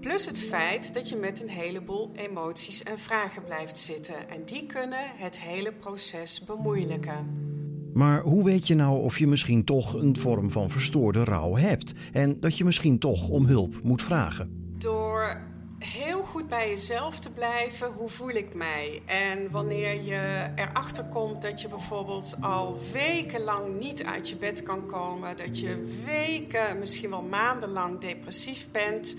Plus 0.00 0.26
het 0.26 0.38
feit 0.38 0.94
dat 0.94 1.08
je 1.08 1.16
met 1.16 1.40
een 1.40 1.48
heleboel 1.48 2.10
emoties 2.14 2.82
en 2.82 2.98
vragen 2.98 3.44
blijft 3.44 3.78
zitten. 3.78 4.28
En 4.28 4.44
die 4.44 4.66
kunnen 4.66 5.10
het 5.16 5.38
hele 5.38 5.72
proces 5.72 6.44
bemoeilijken. 6.44 7.48
Maar 7.94 8.22
hoe 8.22 8.44
weet 8.44 8.66
je 8.66 8.74
nou 8.74 9.02
of 9.02 9.18
je 9.18 9.26
misschien 9.26 9.64
toch 9.64 9.94
een 9.94 10.16
vorm 10.16 10.50
van 10.50 10.70
verstoorde 10.70 11.24
rouw 11.24 11.56
hebt 11.56 11.92
en 12.12 12.40
dat 12.40 12.58
je 12.58 12.64
misschien 12.64 12.98
toch 12.98 13.28
om 13.28 13.46
hulp 13.46 13.82
moet 13.82 14.02
vragen? 14.02 14.74
Door 14.78 15.40
heel 15.78 16.22
goed 16.22 16.48
bij 16.48 16.68
jezelf 16.68 17.18
te 17.18 17.30
blijven, 17.30 17.92
hoe 17.92 18.08
voel 18.08 18.30
ik 18.30 18.54
mij? 18.54 19.02
En 19.06 19.50
wanneer 19.50 20.02
je 20.02 20.50
erachter 20.54 21.04
komt 21.04 21.42
dat 21.42 21.60
je 21.60 21.68
bijvoorbeeld 21.68 22.36
al 22.40 22.78
wekenlang 22.92 23.78
niet 23.78 24.04
uit 24.04 24.28
je 24.28 24.36
bed 24.36 24.62
kan 24.62 24.86
komen, 24.86 25.36
dat 25.36 25.58
je 25.58 26.00
weken, 26.04 26.78
misschien 26.78 27.10
wel 27.10 27.22
maandenlang 27.22 28.00
depressief 28.00 28.68
bent 28.72 29.16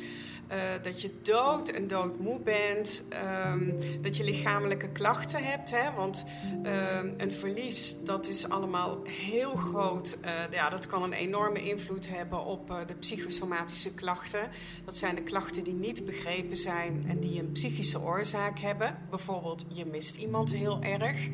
uh, 0.52 0.58
dat 0.82 1.02
je 1.02 1.12
dood 1.22 1.70
en 1.70 1.88
doodmoe 1.88 2.40
bent. 2.40 3.04
Um, 3.46 3.74
dat 4.02 4.18
je 4.18 4.24
lichamelijke 4.24 4.90
klachten 4.90 5.44
hebt. 5.44 5.72
Hè? 5.72 5.94
Want 5.96 6.26
um, 6.66 7.14
een 7.18 7.32
verlies, 7.32 8.04
dat 8.04 8.28
is 8.28 8.50
allemaal 8.50 9.02
heel 9.04 9.56
groot. 9.56 10.18
Uh, 10.26 10.32
ja, 10.52 10.70
dat 10.70 10.88
kan 10.88 11.04
een 11.04 11.14
enorme 11.14 11.64
invloed 11.64 12.10
hebben 12.10 12.46
op 12.46 12.70
uh, 12.70 12.78
de 12.86 12.94
psychosomatische 12.94 13.94
klachten. 13.94 14.50
Dat 14.86 14.96
zijn 14.96 15.16
de 15.16 15.24
klachten 15.24 15.64
die 15.64 15.74
niet 15.74 16.06
begrepen 16.06 16.58
zijn 16.58 17.06
en 17.08 17.20
die 17.20 17.40
een 17.40 17.52
psychische 17.52 18.02
oorzaak 18.02 18.60
hebben. 18.60 18.98
Bijvoorbeeld, 19.10 19.66
je 19.68 19.86
mist 19.86 20.18
iemand 20.18 20.54
heel 20.54 20.82
erg. 20.82 21.28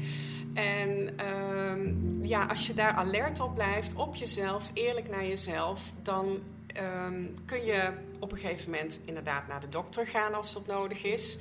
En 0.53 1.19
um, 1.27 2.25
ja, 2.25 2.45
als 2.45 2.67
je 2.67 2.73
daar 2.73 2.91
alert 2.91 3.39
op 3.39 3.53
blijft, 3.53 3.95
op 3.95 4.15
jezelf, 4.15 4.71
eerlijk 4.73 5.09
naar 5.09 5.25
jezelf, 5.25 5.93
dan 6.01 6.39
um, 6.83 7.33
kun 7.45 7.65
je 7.65 7.91
op 8.19 8.31
een 8.31 8.37
gegeven 8.37 8.71
moment 8.71 8.99
inderdaad 9.05 9.47
naar 9.47 9.59
de 9.59 9.69
dokter 9.69 10.07
gaan 10.07 10.33
als 10.33 10.53
dat 10.53 10.65
nodig 10.65 11.03
is. 11.03 11.37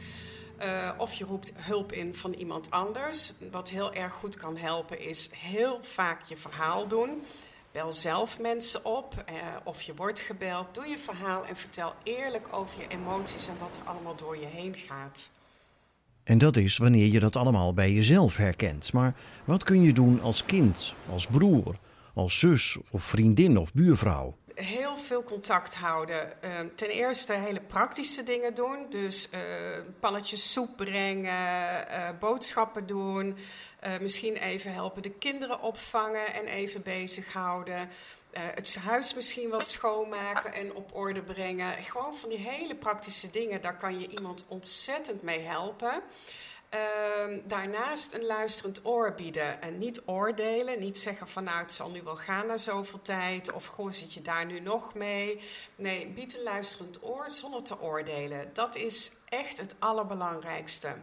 Uh, 0.63 0.91
of 0.99 1.13
je 1.13 1.25
roept 1.25 1.53
hulp 1.57 1.93
in 1.93 2.15
van 2.15 2.33
iemand 2.33 2.71
anders. 2.71 3.33
Wat 3.51 3.69
heel 3.69 3.93
erg 3.93 4.13
goed 4.13 4.37
kan 4.37 4.57
helpen 4.57 5.01
is 5.01 5.31
heel 5.33 5.79
vaak 5.83 6.25
je 6.25 6.37
verhaal 6.37 6.89
doen. 6.89 7.23
Bel 7.73 7.93
zelf 7.93 8.39
mensen 8.41 8.85
op 8.85 9.25
uh, 9.31 9.35
of 9.65 9.83
je 9.83 9.95
wordt 9.95 10.21
gebeld. 10.21 10.75
Doe 10.75 10.87
je 10.87 10.99
verhaal 10.99 11.45
en 11.45 11.57
vertel 11.57 11.95
eerlijk 12.03 12.49
over 12.51 12.81
je 12.81 12.89
emoties 12.89 13.49
en 13.49 13.55
wat 13.59 13.77
er 13.77 13.91
allemaal 13.91 14.17
door 14.17 14.37
je 14.37 14.47
heen 14.47 14.75
gaat. 14.75 15.31
En 16.25 16.39
dat 16.39 16.57
is 16.57 16.77
wanneer 16.77 17.07
je 17.07 17.21
dat 17.21 17.37
allemaal 17.37 17.75
bij 17.75 17.93
jezelf 17.93 18.37
herkent. 18.37 18.93
Maar 18.93 19.15
wat 19.45 19.65
kun 19.65 19.83
je 19.83 19.93
doen 19.93 20.21
als 20.21 20.45
kind, 20.45 20.95
als 21.11 21.27
broer, 21.27 21.79
als 22.15 22.39
zus 22.39 22.79
of 22.91 23.05
vriendin 23.05 23.59
of 23.59 23.73
buurvrouw? 23.73 24.35
Heel 24.57 24.97
veel 24.99 25.25
contact 25.25 25.75
houden. 25.75 26.33
Uh, 26.45 26.51
ten 26.75 26.89
eerste 26.89 27.33
hele 27.33 27.61
praktische 27.61 28.23
dingen 28.23 28.55
doen. 28.55 28.87
Dus 28.91 29.29
uh, 29.35 29.41
palletjes 30.01 30.53
soep 30.53 30.77
brengen, 30.77 31.87
uh, 31.91 32.09
boodschappen 32.19 32.87
doen. 32.87 33.37
misschien 34.01 34.37
even 34.37 34.73
helpen 34.73 35.03
de 35.03 35.11
kinderen 35.11 35.61
opvangen 35.61 36.35
en 36.35 36.47
even 36.47 36.83
bezighouden. 36.83 37.89
het 38.31 38.77
huis 38.77 39.15
misschien 39.15 39.49
wat 39.49 39.69
schoonmaken 39.69 40.53
en 40.53 40.75
op 40.75 40.95
orde 40.95 41.23
brengen. 41.23 41.83
Gewoon 41.83 42.17
van 42.17 42.29
die 42.29 42.39
hele 42.39 42.75
praktische 42.75 43.31
dingen, 43.31 43.61
daar 43.61 43.77
kan 43.77 44.01
je 44.01 44.09
iemand 44.09 44.45
ontzettend 44.49 45.23
mee 45.23 45.41
helpen. 45.41 46.03
Uh, 46.75 47.39
daarnaast 47.45 48.13
een 48.15 48.25
luisterend 48.25 48.87
oor 48.87 49.15
bieden 49.15 49.63
en 49.63 49.79
niet 49.79 50.03
oordelen. 50.05 50.79
Niet 50.79 50.99
zeggen 50.99 51.29
van 51.29 51.45
nou 51.45 51.59
het 51.59 51.73
zal 51.73 51.91
nu 51.91 52.03
wel 52.03 52.17
gaan 52.17 52.47
na 52.47 52.57
zoveel 52.57 53.03
tijd 53.03 53.53
of 53.53 53.67
goh 53.67 53.91
zit 53.91 54.15
je 54.15 54.23
daar 54.23 54.47
nu 54.47 54.61
nog 54.61 54.95
mee. 54.95 55.41
Nee, 55.77 56.07
bied 56.07 56.35
een 56.35 56.43
luisterend 56.43 57.03
oor 57.03 57.31
zonder 57.31 57.63
te 57.63 57.81
oordelen. 57.81 58.51
Dat 58.53 58.77
is 58.77 59.13
echt 59.29 59.59
het 59.59 59.75
allerbelangrijkste. 59.79 60.95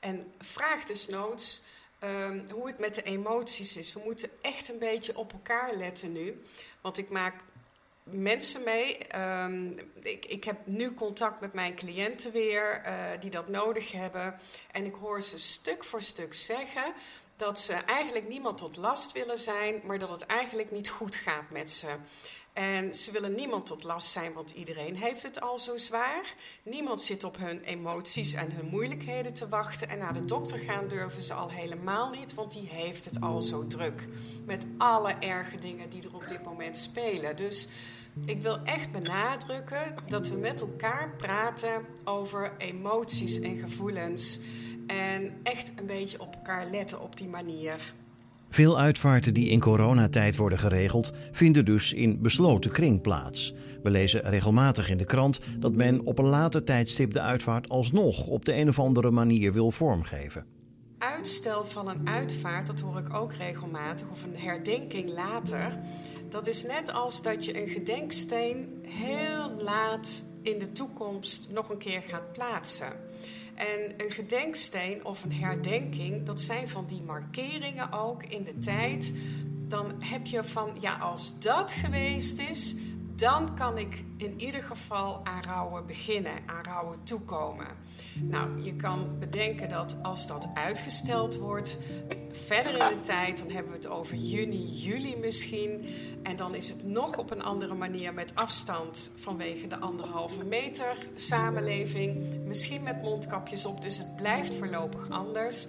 En 0.00 0.32
vraag 0.38 0.84
desnoods 0.84 1.62
um, 2.04 2.46
hoe 2.52 2.66
het 2.66 2.78
met 2.78 2.94
de 2.94 3.02
emoties 3.02 3.76
is. 3.76 3.92
We 3.92 4.00
moeten 4.04 4.30
echt 4.40 4.68
een 4.68 4.78
beetje 4.78 5.16
op 5.16 5.32
elkaar 5.32 5.74
letten 5.74 6.12
nu. 6.12 6.42
Want 6.80 6.98
ik 6.98 7.08
maak 7.08 7.34
mensen 8.12 8.64
mee. 8.64 8.98
Um, 9.16 9.78
ik, 10.02 10.24
ik, 10.24 10.44
heb 10.44 10.66
nu 10.66 10.94
contact 10.94 11.40
met 11.40 11.52
mijn 11.52 11.74
cliënten 11.74 12.32
weer 12.32 12.82
uh, 12.86 13.20
die 13.20 13.30
dat 13.30 13.48
nodig 13.48 13.92
hebben. 13.92 14.38
En 14.70 14.84
ik 14.84 14.94
hoor 14.94 15.22
ze 15.22 15.38
stuk 15.38 15.84
voor 15.84 16.02
stuk 16.02 16.34
zeggen 16.34 16.92
dat 17.36 17.60
ze 17.60 17.72
eigenlijk 17.72 18.28
niemand 18.28 18.58
tot 18.58 18.76
last 18.76 19.12
willen 19.12 19.38
zijn, 19.38 19.80
maar 19.84 19.98
dat 19.98 20.10
het 20.10 20.26
eigenlijk 20.26 20.70
niet 20.70 20.88
goed 20.88 21.14
gaat 21.14 21.50
met 21.50 21.70
ze. 21.70 21.96
En 22.52 22.94
ze 22.94 23.12
willen 23.12 23.34
niemand 23.34 23.66
tot 23.66 23.84
last 23.84 24.10
zijn, 24.10 24.32
want 24.32 24.50
iedereen 24.50 24.96
heeft 24.96 25.22
het 25.22 25.40
al 25.40 25.58
zo 25.58 25.76
zwaar. 25.76 26.34
Niemand 26.62 27.00
zit 27.00 27.24
op 27.24 27.36
hun 27.36 27.62
emoties 27.62 28.34
en 28.34 28.52
hun 28.52 28.66
moeilijkheden 28.66 29.34
te 29.34 29.48
wachten. 29.48 29.88
En 29.88 29.98
naar 29.98 30.12
de 30.12 30.24
dokter 30.24 30.58
gaan 30.58 30.88
durven 30.88 31.22
ze 31.22 31.34
al 31.34 31.50
helemaal 31.50 32.10
niet, 32.10 32.34
want 32.34 32.52
die 32.52 32.68
heeft 32.68 33.04
het 33.04 33.20
al 33.20 33.42
zo 33.42 33.66
druk. 33.66 34.04
Met 34.44 34.66
alle 34.78 35.12
erge 35.12 35.58
dingen 35.58 35.90
die 35.90 36.02
er 36.02 36.14
op 36.14 36.28
dit 36.28 36.44
moment 36.44 36.76
spelen. 36.76 37.36
Dus 37.36 37.68
ik 38.24 38.42
wil 38.42 38.58
echt 38.64 38.92
benadrukken 38.92 39.94
dat 40.08 40.28
we 40.28 40.36
met 40.36 40.60
elkaar 40.60 41.14
praten 41.16 41.84
over 42.04 42.52
emoties 42.58 43.40
en 43.40 43.58
gevoelens. 43.58 44.40
En 44.86 45.32
echt 45.42 45.72
een 45.76 45.86
beetje 45.86 46.20
op 46.20 46.34
elkaar 46.34 46.66
letten 46.70 47.02
op 47.02 47.16
die 47.16 47.28
manier. 47.28 47.94
Veel 48.52 48.78
uitvaarten 48.78 49.34
die 49.34 49.48
in 49.48 49.60
coronatijd 49.60 50.36
worden 50.36 50.58
geregeld, 50.58 51.12
vinden 51.32 51.64
dus 51.64 51.92
in 51.92 52.20
besloten 52.22 52.70
kring 52.70 53.00
plaats. 53.00 53.54
We 53.82 53.90
lezen 53.90 54.20
regelmatig 54.20 54.90
in 54.90 54.98
de 54.98 55.04
krant 55.04 55.40
dat 55.58 55.74
men 55.74 56.06
op 56.06 56.18
een 56.18 56.24
later 56.24 56.64
tijdstip 56.64 57.12
de 57.12 57.20
uitvaart 57.20 57.68
alsnog 57.68 58.26
op 58.26 58.44
de 58.44 58.56
een 58.56 58.68
of 58.68 58.78
andere 58.78 59.10
manier 59.10 59.52
wil 59.52 59.70
vormgeven. 59.70 60.44
Uitstel 60.98 61.64
van 61.64 61.88
een 61.88 62.08
uitvaart, 62.08 62.66
dat 62.66 62.80
hoor 62.80 62.98
ik 62.98 63.14
ook 63.14 63.32
regelmatig, 63.32 64.08
of 64.10 64.24
een 64.24 64.36
herdenking 64.36 65.10
later. 65.10 65.78
Dat 66.30 66.46
is 66.46 66.62
net 66.62 66.92
als 66.92 67.22
dat 67.22 67.44
je 67.44 67.62
een 67.62 67.68
gedenksteen 67.68 68.84
heel 68.86 69.50
laat 69.50 70.22
in 70.42 70.58
de 70.58 70.72
toekomst 70.72 71.48
nog 71.52 71.68
een 71.68 71.78
keer 71.78 72.02
gaat 72.02 72.32
plaatsen. 72.32 72.92
En 73.54 73.94
een 73.96 74.10
gedenksteen 74.10 75.04
of 75.04 75.24
een 75.24 75.32
herdenking, 75.32 76.26
dat 76.26 76.40
zijn 76.40 76.68
van 76.68 76.86
die 76.86 77.02
markeringen 77.02 77.92
ook 77.92 78.24
in 78.24 78.42
de 78.42 78.58
tijd. 78.58 79.12
Dan 79.68 80.02
heb 80.02 80.26
je 80.26 80.44
van, 80.44 80.76
ja, 80.80 80.98
als 80.98 81.38
dat 81.38 81.72
geweest 81.72 82.38
is, 82.38 82.74
dan 83.20 83.54
kan 83.54 83.78
ik 83.78 84.04
in 84.16 84.40
ieder 84.40 84.62
geval 84.62 85.20
aan 85.24 85.42
rouwen 85.42 85.86
beginnen, 85.86 86.32
aan 86.46 86.62
rouwen 86.62 87.02
toekomen. 87.02 87.66
Nou, 88.14 88.62
je 88.62 88.76
kan 88.76 89.18
bedenken 89.18 89.68
dat 89.68 89.96
als 90.02 90.26
dat 90.26 90.48
uitgesteld 90.54 91.36
wordt, 91.36 91.78
verder 92.30 92.72
in 92.72 92.96
de 92.96 93.00
tijd, 93.00 93.38
dan 93.38 93.50
hebben 93.50 93.72
we 93.72 93.78
het 93.78 93.88
over 93.88 94.16
juni, 94.16 94.66
juli 94.66 95.16
misschien. 95.16 95.84
En 96.22 96.36
dan 96.36 96.54
is 96.54 96.68
het 96.68 96.84
nog 96.84 97.18
op 97.18 97.30
een 97.30 97.42
andere 97.42 97.74
manier 97.74 98.14
met 98.14 98.34
afstand 98.34 99.12
vanwege 99.16 99.66
de 99.66 99.78
anderhalve 99.78 100.44
meter 100.44 100.96
samenleving. 101.14 102.16
Misschien 102.44 102.82
met 102.82 103.02
mondkapjes 103.02 103.66
op, 103.66 103.82
dus 103.82 103.98
het 103.98 104.16
blijft 104.16 104.54
voorlopig 104.54 105.10
anders. 105.10 105.66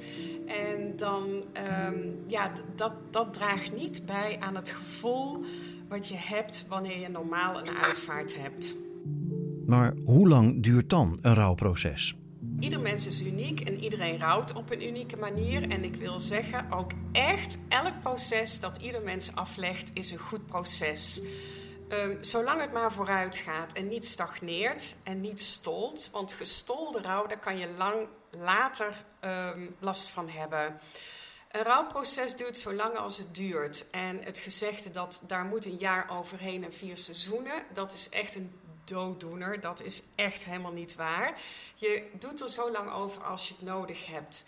En 0.47 0.93
dan, 0.95 1.43
um, 1.87 2.23
ja, 2.27 2.51
dat, 2.75 2.93
dat 3.09 3.33
draagt 3.33 3.75
niet 3.75 4.05
bij 4.05 4.37
aan 4.39 4.55
het 4.55 4.69
gevoel 4.69 5.45
wat 5.91 6.07
je 6.07 6.15
hebt 6.15 6.65
wanneer 6.67 6.99
je 6.99 7.09
normaal 7.09 7.59
een 7.59 7.69
uitvaart 7.69 8.35
hebt. 8.35 8.75
Maar 9.65 9.93
hoe 10.05 10.27
lang 10.27 10.63
duurt 10.63 10.89
dan 10.89 11.19
een 11.21 11.33
rouwproces? 11.33 12.15
Ieder 12.59 12.79
mens 12.79 13.07
is 13.07 13.21
uniek 13.21 13.59
en 13.59 13.79
iedereen 13.79 14.19
rouwt 14.19 14.53
op 14.53 14.71
een 14.71 14.87
unieke 14.87 15.17
manier. 15.17 15.69
En 15.69 15.83
ik 15.83 15.95
wil 15.95 16.19
zeggen, 16.19 16.71
ook 16.71 16.91
echt 17.11 17.57
elk 17.67 18.01
proces 18.01 18.59
dat 18.59 18.77
ieder 18.77 19.01
mens 19.01 19.35
aflegt, 19.35 19.89
is 19.93 20.11
een 20.11 20.17
goed 20.17 20.45
proces. 20.45 21.21
Um, 21.89 22.17
zolang 22.21 22.61
het 22.61 22.73
maar 22.73 22.93
vooruit 22.93 23.35
gaat 23.35 23.73
en 23.73 23.87
niet 23.87 24.05
stagneert 24.05 24.95
en 25.03 25.21
niet 25.21 25.41
stolt. 25.41 26.09
Want 26.11 26.31
gestolde 26.31 27.01
rouw, 27.01 27.27
daar 27.27 27.39
kan 27.39 27.57
je 27.57 27.67
lang 27.77 28.07
later 28.29 29.05
um, 29.21 29.75
last 29.79 30.09
van 30.09 30.29
hebben. 30.29 30.79
Een 31.51 31.63
rouwproces 31.63 32.35
duurt 32.35 32.57
zo 32.57 32.73
lang 32.73 32.97
als 32.97 33.17
het 33.17 33.35
duurt. 33.35 33.89
En 33.89 34.23
het 34.23 34.37
gezegde 34.37 34.91
dat 34.91 35.21
daar 35.27 35.45
moet 35.45 35.65
een 35.65 35.77
jaar 35.77 36.09
overheen 36.09 36.63
en 36.63 36.73
vier 36.73 36.97
seizoenen, 36.97 37.63
dat 37.73 37.93
is 37.93 38.09
echt 38.09 38.35
een 38.35 38.59
dooddoener. 38.83 39.59
Dat 39.59 39.81
is 39.81 40.03
echt 40.15 40.43
helemaal 40.43 40.71
niet 40.71 40.95
waar. 40.95 41.39
Je 41.75 42.09
doet 42.13 42.41
er 42.41 42.49
zo 42.49 42.71
lang 42.71 42.91
over 42.91 43.23
als 43.23 43.47
je 43.47 43.53
het 43.53 43.63
nodig 43.63 44.05
hebt. 44.05 44.45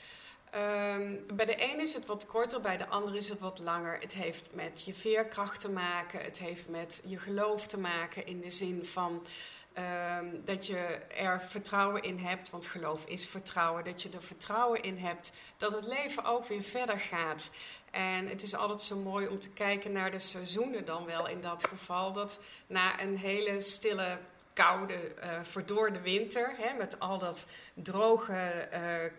Ehm, 0.51 1.15
bij 1.33 1.45
de 1.45 1.63
een 1.63 1.79
is 1.79 1.93
het 1.93 2.05
wat 2.05 2.25
korter, 2.25 2.61
bij 2.61 2.77
de 2.77 2.87
ander 2.87 3.15
is 3.15 3.29
het 3.29 3.39
wat 3.39 3.59
langer. 3.59 3.99
Het 3.99 4.13
heeft 4.13 4.49
met 4.53 4.83
je 4.85 4.93
veerkracht 4.93 5.59
te 5.59 5.69
maken, 5.69 6.23
het 6.23 6.37
heeft 6.37 6.69
met 6.69 7.01
je 7.05 7.17
geloof 7.17 7.67
te 7.67 7.79
maken 7.79 8.25
in 8.25 8.41
de 8.41 8.49
zin 8.49 8.85
van 8.85 9.25
ehm, 9.73 10.25
dat 10.45 10.65
je 10.65 10.77
er 11.15 11.41
vertrouwen 11.41 12.03
in 12.03 12.17
hebt, 12.17 12.49
want 12.49 12.65
geloof 12.65 13.05
is 13.05 13.25
vertrouwen, 13.27 13.83
dat 13.83 14.01
je 14.01 14.09
er 14.09 14.23
vertrouwen 14.23 14.83
in 14.83 14.97
hebt 14.97 15.33
dat 15.57 15.71
het 15.71 15.85
leven 15.85 16.25
ook 16.25 16.45
weer 16.45 16.61
verder 16.61 16.99
gaat. 16.99 17.49
En 17.91 18.27
het 18.27 18.41
is 18.41 18.55
altijd 18.55 18.81
zo 18.81 18.95
mooi 18.95 19.27
om 19.27 19.39
te 19.39 19.49
kijken 19.49 19.91
naar 19.91 20.11
de 20.11 20.19
seizoenen 20.19 20.85
dan 20.85 21.05
wel 21.05 21.27
in 21.27 21.41
dat 21.41 21.67
geval, 21.67 22.11
dat 22.11 22.41
na 22.67 23.01
een 23.01 23.17
hele 23.17 23.61
stille 23.61 24.17
koude, 24.53 25.13
uh, 25.23 25.29
verdorde 25.41 26.01
winter. 26.01 26.53
Hè, 26.57 26.77
met 26.77 26.99
al 26.99 27.17
dat 27.17 27.47
droge, 27.73 28.69
uh, 28.73 29.11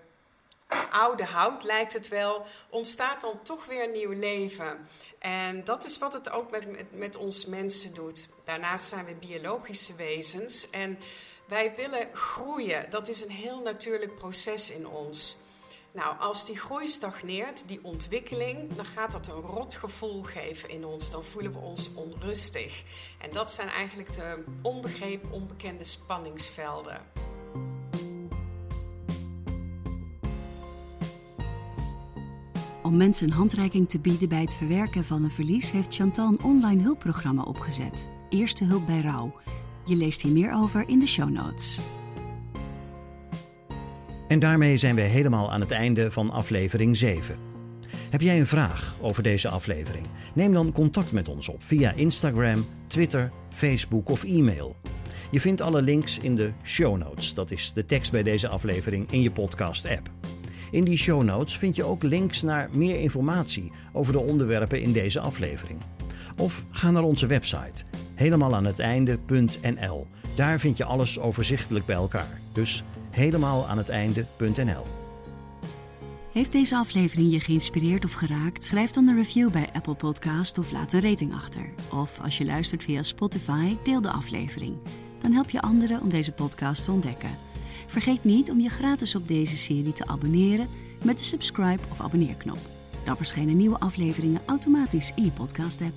oude 0.91 1.25
hout 1.25 1.63
lijkt 1.63 1.93
het 1.93 2.09
wel. 2.09 2.47
Ontstaat 2.69 3.21
dan 3.21 3.43
toch 3.43 3.67
weer 3.67 3.91
nieuw 3.91 4.13
leven. 4.13 4.89
En 5.19 5.65
dat 5.65 5.85
is 5.85 5.99
wat 5.99 6.13
het 6.13 6.31
ook 6.31 6.51
met, 6.51 6.71
met, 6.71 6.99
met 6.99 7.17
ons 7.17 7.47
mensen 7.47 7.95
doet. 7.95 8.29
Daarnaast 8.45 8.85
zijn 8.85 9.05
we 9.05 9.15
biologische 9.15 9.95
wezens. 9.95 10.71
En 10.71 10.99
wij 11.49 11.75
willen 11.77 12.09
groeien. 12.13 12.91
Dat 12.91 13.09
is 13.09 13.25
een 13.25 13.31
heel 13.31 13.61
natuurlijk 13.61 14.15
proces 14.15 14.71
in 14.71 14.87
ons. 14.87 15.37
Nou, 15.93 16.19
als 16.19 16.47
die 16.47 16.59
groei 16.59 16.87
stagneert, 16.87 17.69
die 17.69 17.81
ontwikkeling, 17.83 18.75
dan 18.75 18.85
gaat 18.85 19.13
dat 19.13 19.27
een 19.27 19.41
rot 19.41 19.75
gevoel 19.75 20.23
geven 20.23 20.69
in 20.69 20.85
ons. 20.85 21.11
Dan 21.11 21.25
voelen 21.25 21.53
we 21.53 21.59
ons 21.59 21.95
onrustig. 21.95 22.83
En 23.19 23.31
dat 23.31 23.53
zijn 23.53 23.69
eigenlijk 23.69 24.13
de 24.13 24.45
onbegrepen, 24.63 25.31
onbekende 25.31 25.85
spanningsvelden. 25.85 27.34
Om 32.85 32.97
mensen 32.97 33.27
een 33.27 33.33
handreiking 33.33 33.89
te 33.89 33.99
bieden 33.99 34.29
bij 34.29 34.41
het 34.41 34.55
verwerken 34.55 35.05
van 35.05 35.25
een 35.25 35.31
verlies 35.31 35.71
heeft 35.71 35.95
Chantal 35.95 36.29
een 36.29 36.43
online 36.43 36.83
hulpprogramma 36.83 37.43
opgezet. 37.43 38.09
Eerste 38.31 38.65
hulp 38.65 38.87
bij 38.87 39.01
rouw. 39.01 39.41
Je 39.85 39.97
leest 39.97 40.23
hier 40.23 40.33
meer 40.33 40.53
over 40.55 40.89
in 40.89 40.99
de 40.99 41.07
show 41.07 41.31
notes. 41.31 41.81
En 44.29 44.39
daarmee 44.39 44.77
zijn 44.77 44.95
we 44.95 45.01
helemaal 45.01 45.53
aan 45.53 45.61
het 45.61 45.71
einde 45.71 46.11
van 46.11 46.31
aflevering 46.31 46.97
7. 46.97 47.37
Heb 48.11 48.21
jij 48.21 48.41
een 48.41 48.47
vraag 48.47 48.97
over 49.01 49.23
deze 49.23 49.49
aflevering? 49.49 50.07
Neem 50.35 50.53
dan 50.53 50.73
contact 50.73 51.13
met 51.13 51.29
ons 51.29 51.49
op 51.49 51.63
via 51.63 51.93
Instagram, 51.93 52.65
Twitter, 52.87 53.31
Facebook 53.49 54.09
of 54.09 54.25
e-mail. 54.25 54.77
Je 55.31 55.41
vindt 55.41 55.61
alle 55.61 55.83
links 55.83 56.19
in 56.19 56.35
de 56.35 56.53
show 56.63 56.97
notes. 56.97 57.35
Dat 57.35 57.51
is 57.51 57.73
de 57.73 57.87
tekst 57.87 58.13
bij 58.13 58.23
deze 58.23 58.49
aflevering 58.49 59.11
in 59.11 59.23
je 59.23 59.31
podcast-app. 59.31 60.11
In 60.75 60.85
die 60.85 60.99
show 60.99 61.23
notes 61.23 61.59
vind 61.59 61.77
je 61.77 61.85
ook 61.85 62.03
links 62.03 62.43
naar 62.43 62.69
meer 62.73 63.01
informatie 63.01 63.73
over 63.93 64.13
de 64.13 64.19
onderwerpen 64.19 64.83
in 64.83 64.93
deze 64.93 65.21
aflevering. 65.21 65.79
Of 66.37 66.65
ga 66.71 66.91
naar 66.91 67.03
onze 67.03 67.27
website 67.27 67.85
helemaal 68.15 68.55
aan 68.55 68.65
het 68.65 68.79
einde.nl. 68.79 70.07
Daar 70.37 70.59
vind 70.61 70.77
je 70.77 70.85
alles 70.85 71.19
overzichtelijk 71.19 71.87
bij 71.87 71.97
elkaar. 71.97 72.41
Dus 72.53 72.85
helemaal 73.11 73.67
aan 73.67 73.79
het 73.79 73.89
einde.nl. 73.89 74.85
Heeft 76.33 76.53
deze 76.53 76.77
aflevering 76.77 77.33
je 77.33 77.41
geïnspireerd 77.41 78.05
of 78.05 78.13
geraakt? 78.13 78.65
Schrijf 78.65 78.91
dan 78.91 79.09
een 79.09 79.17
review 79.17 79.51
bij 79.51 79.69
Apple 79.73 79.95
Podcast 79.95 80.59
of 80.59 80.73
laat 80.73 80.93
een 80.93 81.01
rating 81.01 81.35
achter. 81.35 81.75
Of 81.93 82.21
als 82.23 82.39
je 82.39 82.45
luistert 82.45 82.83
via 82.83 83.03
Spotify, 83.03 83.77
deel 83.85 84.01
de 84.01 84.11
aflevering. 84.11 84.79
Dan 85.19 85.33
help 85.33 85.51
je 85.51 85.61
anderen 85.61 86.01
om 86.01 86.09
deze 86.09 86.33
podcast 86.33 86.85
te 86.85 86.91
ontdekken. 86.91 87.54
Vergeet 87.95 88.25
niet 88.25 88.51
om 88.51 88.61
je 88.61 88.69
gratis 88.69 89.15
op 89.15 89.29
deze 89.29 89.57
serie 89.57 89.93
te 89.93 90.07
abonneren 90.07 90.69
met 91.05 91.19
de 91.19 91.25
subscribe 91.25 91.83
of 91.91 92.01
abonneerknop. 92.01 92.59
Dan 93.05 93.17
verschijnen 93.17 93.57
nieuwe 93.57 93.79
afleveringen 93.79 94.41
automatisch 94.47 95.13
in 95.15 95.25
je 95.25 95.31
podcast-app. 95.31 95.93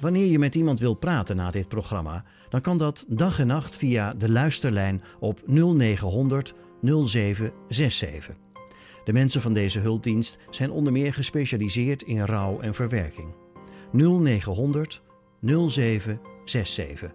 Wanneer 0.00 0.26
je 0.26 0.38
met 0.38 0.54
iemand 0.54 0.80
wilt 0.80 0.98
praten 0.98 1.36
na 1.36 1.50
dit 1.50 1.68
programma, 1.68 2.24
dan 2.48 2.60
kan 2.60 2.78
dat 2.78 3.04
dag 3.08 3.38
en 3.38 3.46
nacht 3.46 3.76
via 3.76 4.14
de 4.14 4.30
luisterlijn 4.30 5.02
op 5.18 5.40
0900 5.46 6.54
0767. 6.82 8.34
De 9.04 9.12
mensen 9.12 9.40
van 9.40 9.52
deze 9.52 9.78
hulpdienst 9.78 10.38
zijn 10.50 10.70
onder 10.70 10.92
meer 10.92 11.14
gespecialiseerd 11.14 12.02
in 12.02 12.24
rouw 12.24 12.60
en 12.60 12.74
verwerking. 12.74 13.28
0900 13.92 15.02
0767. 15.40 17.10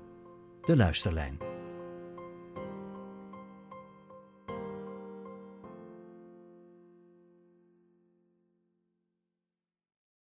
De 0.65 0.75
luisterlijn. 0.75 1.55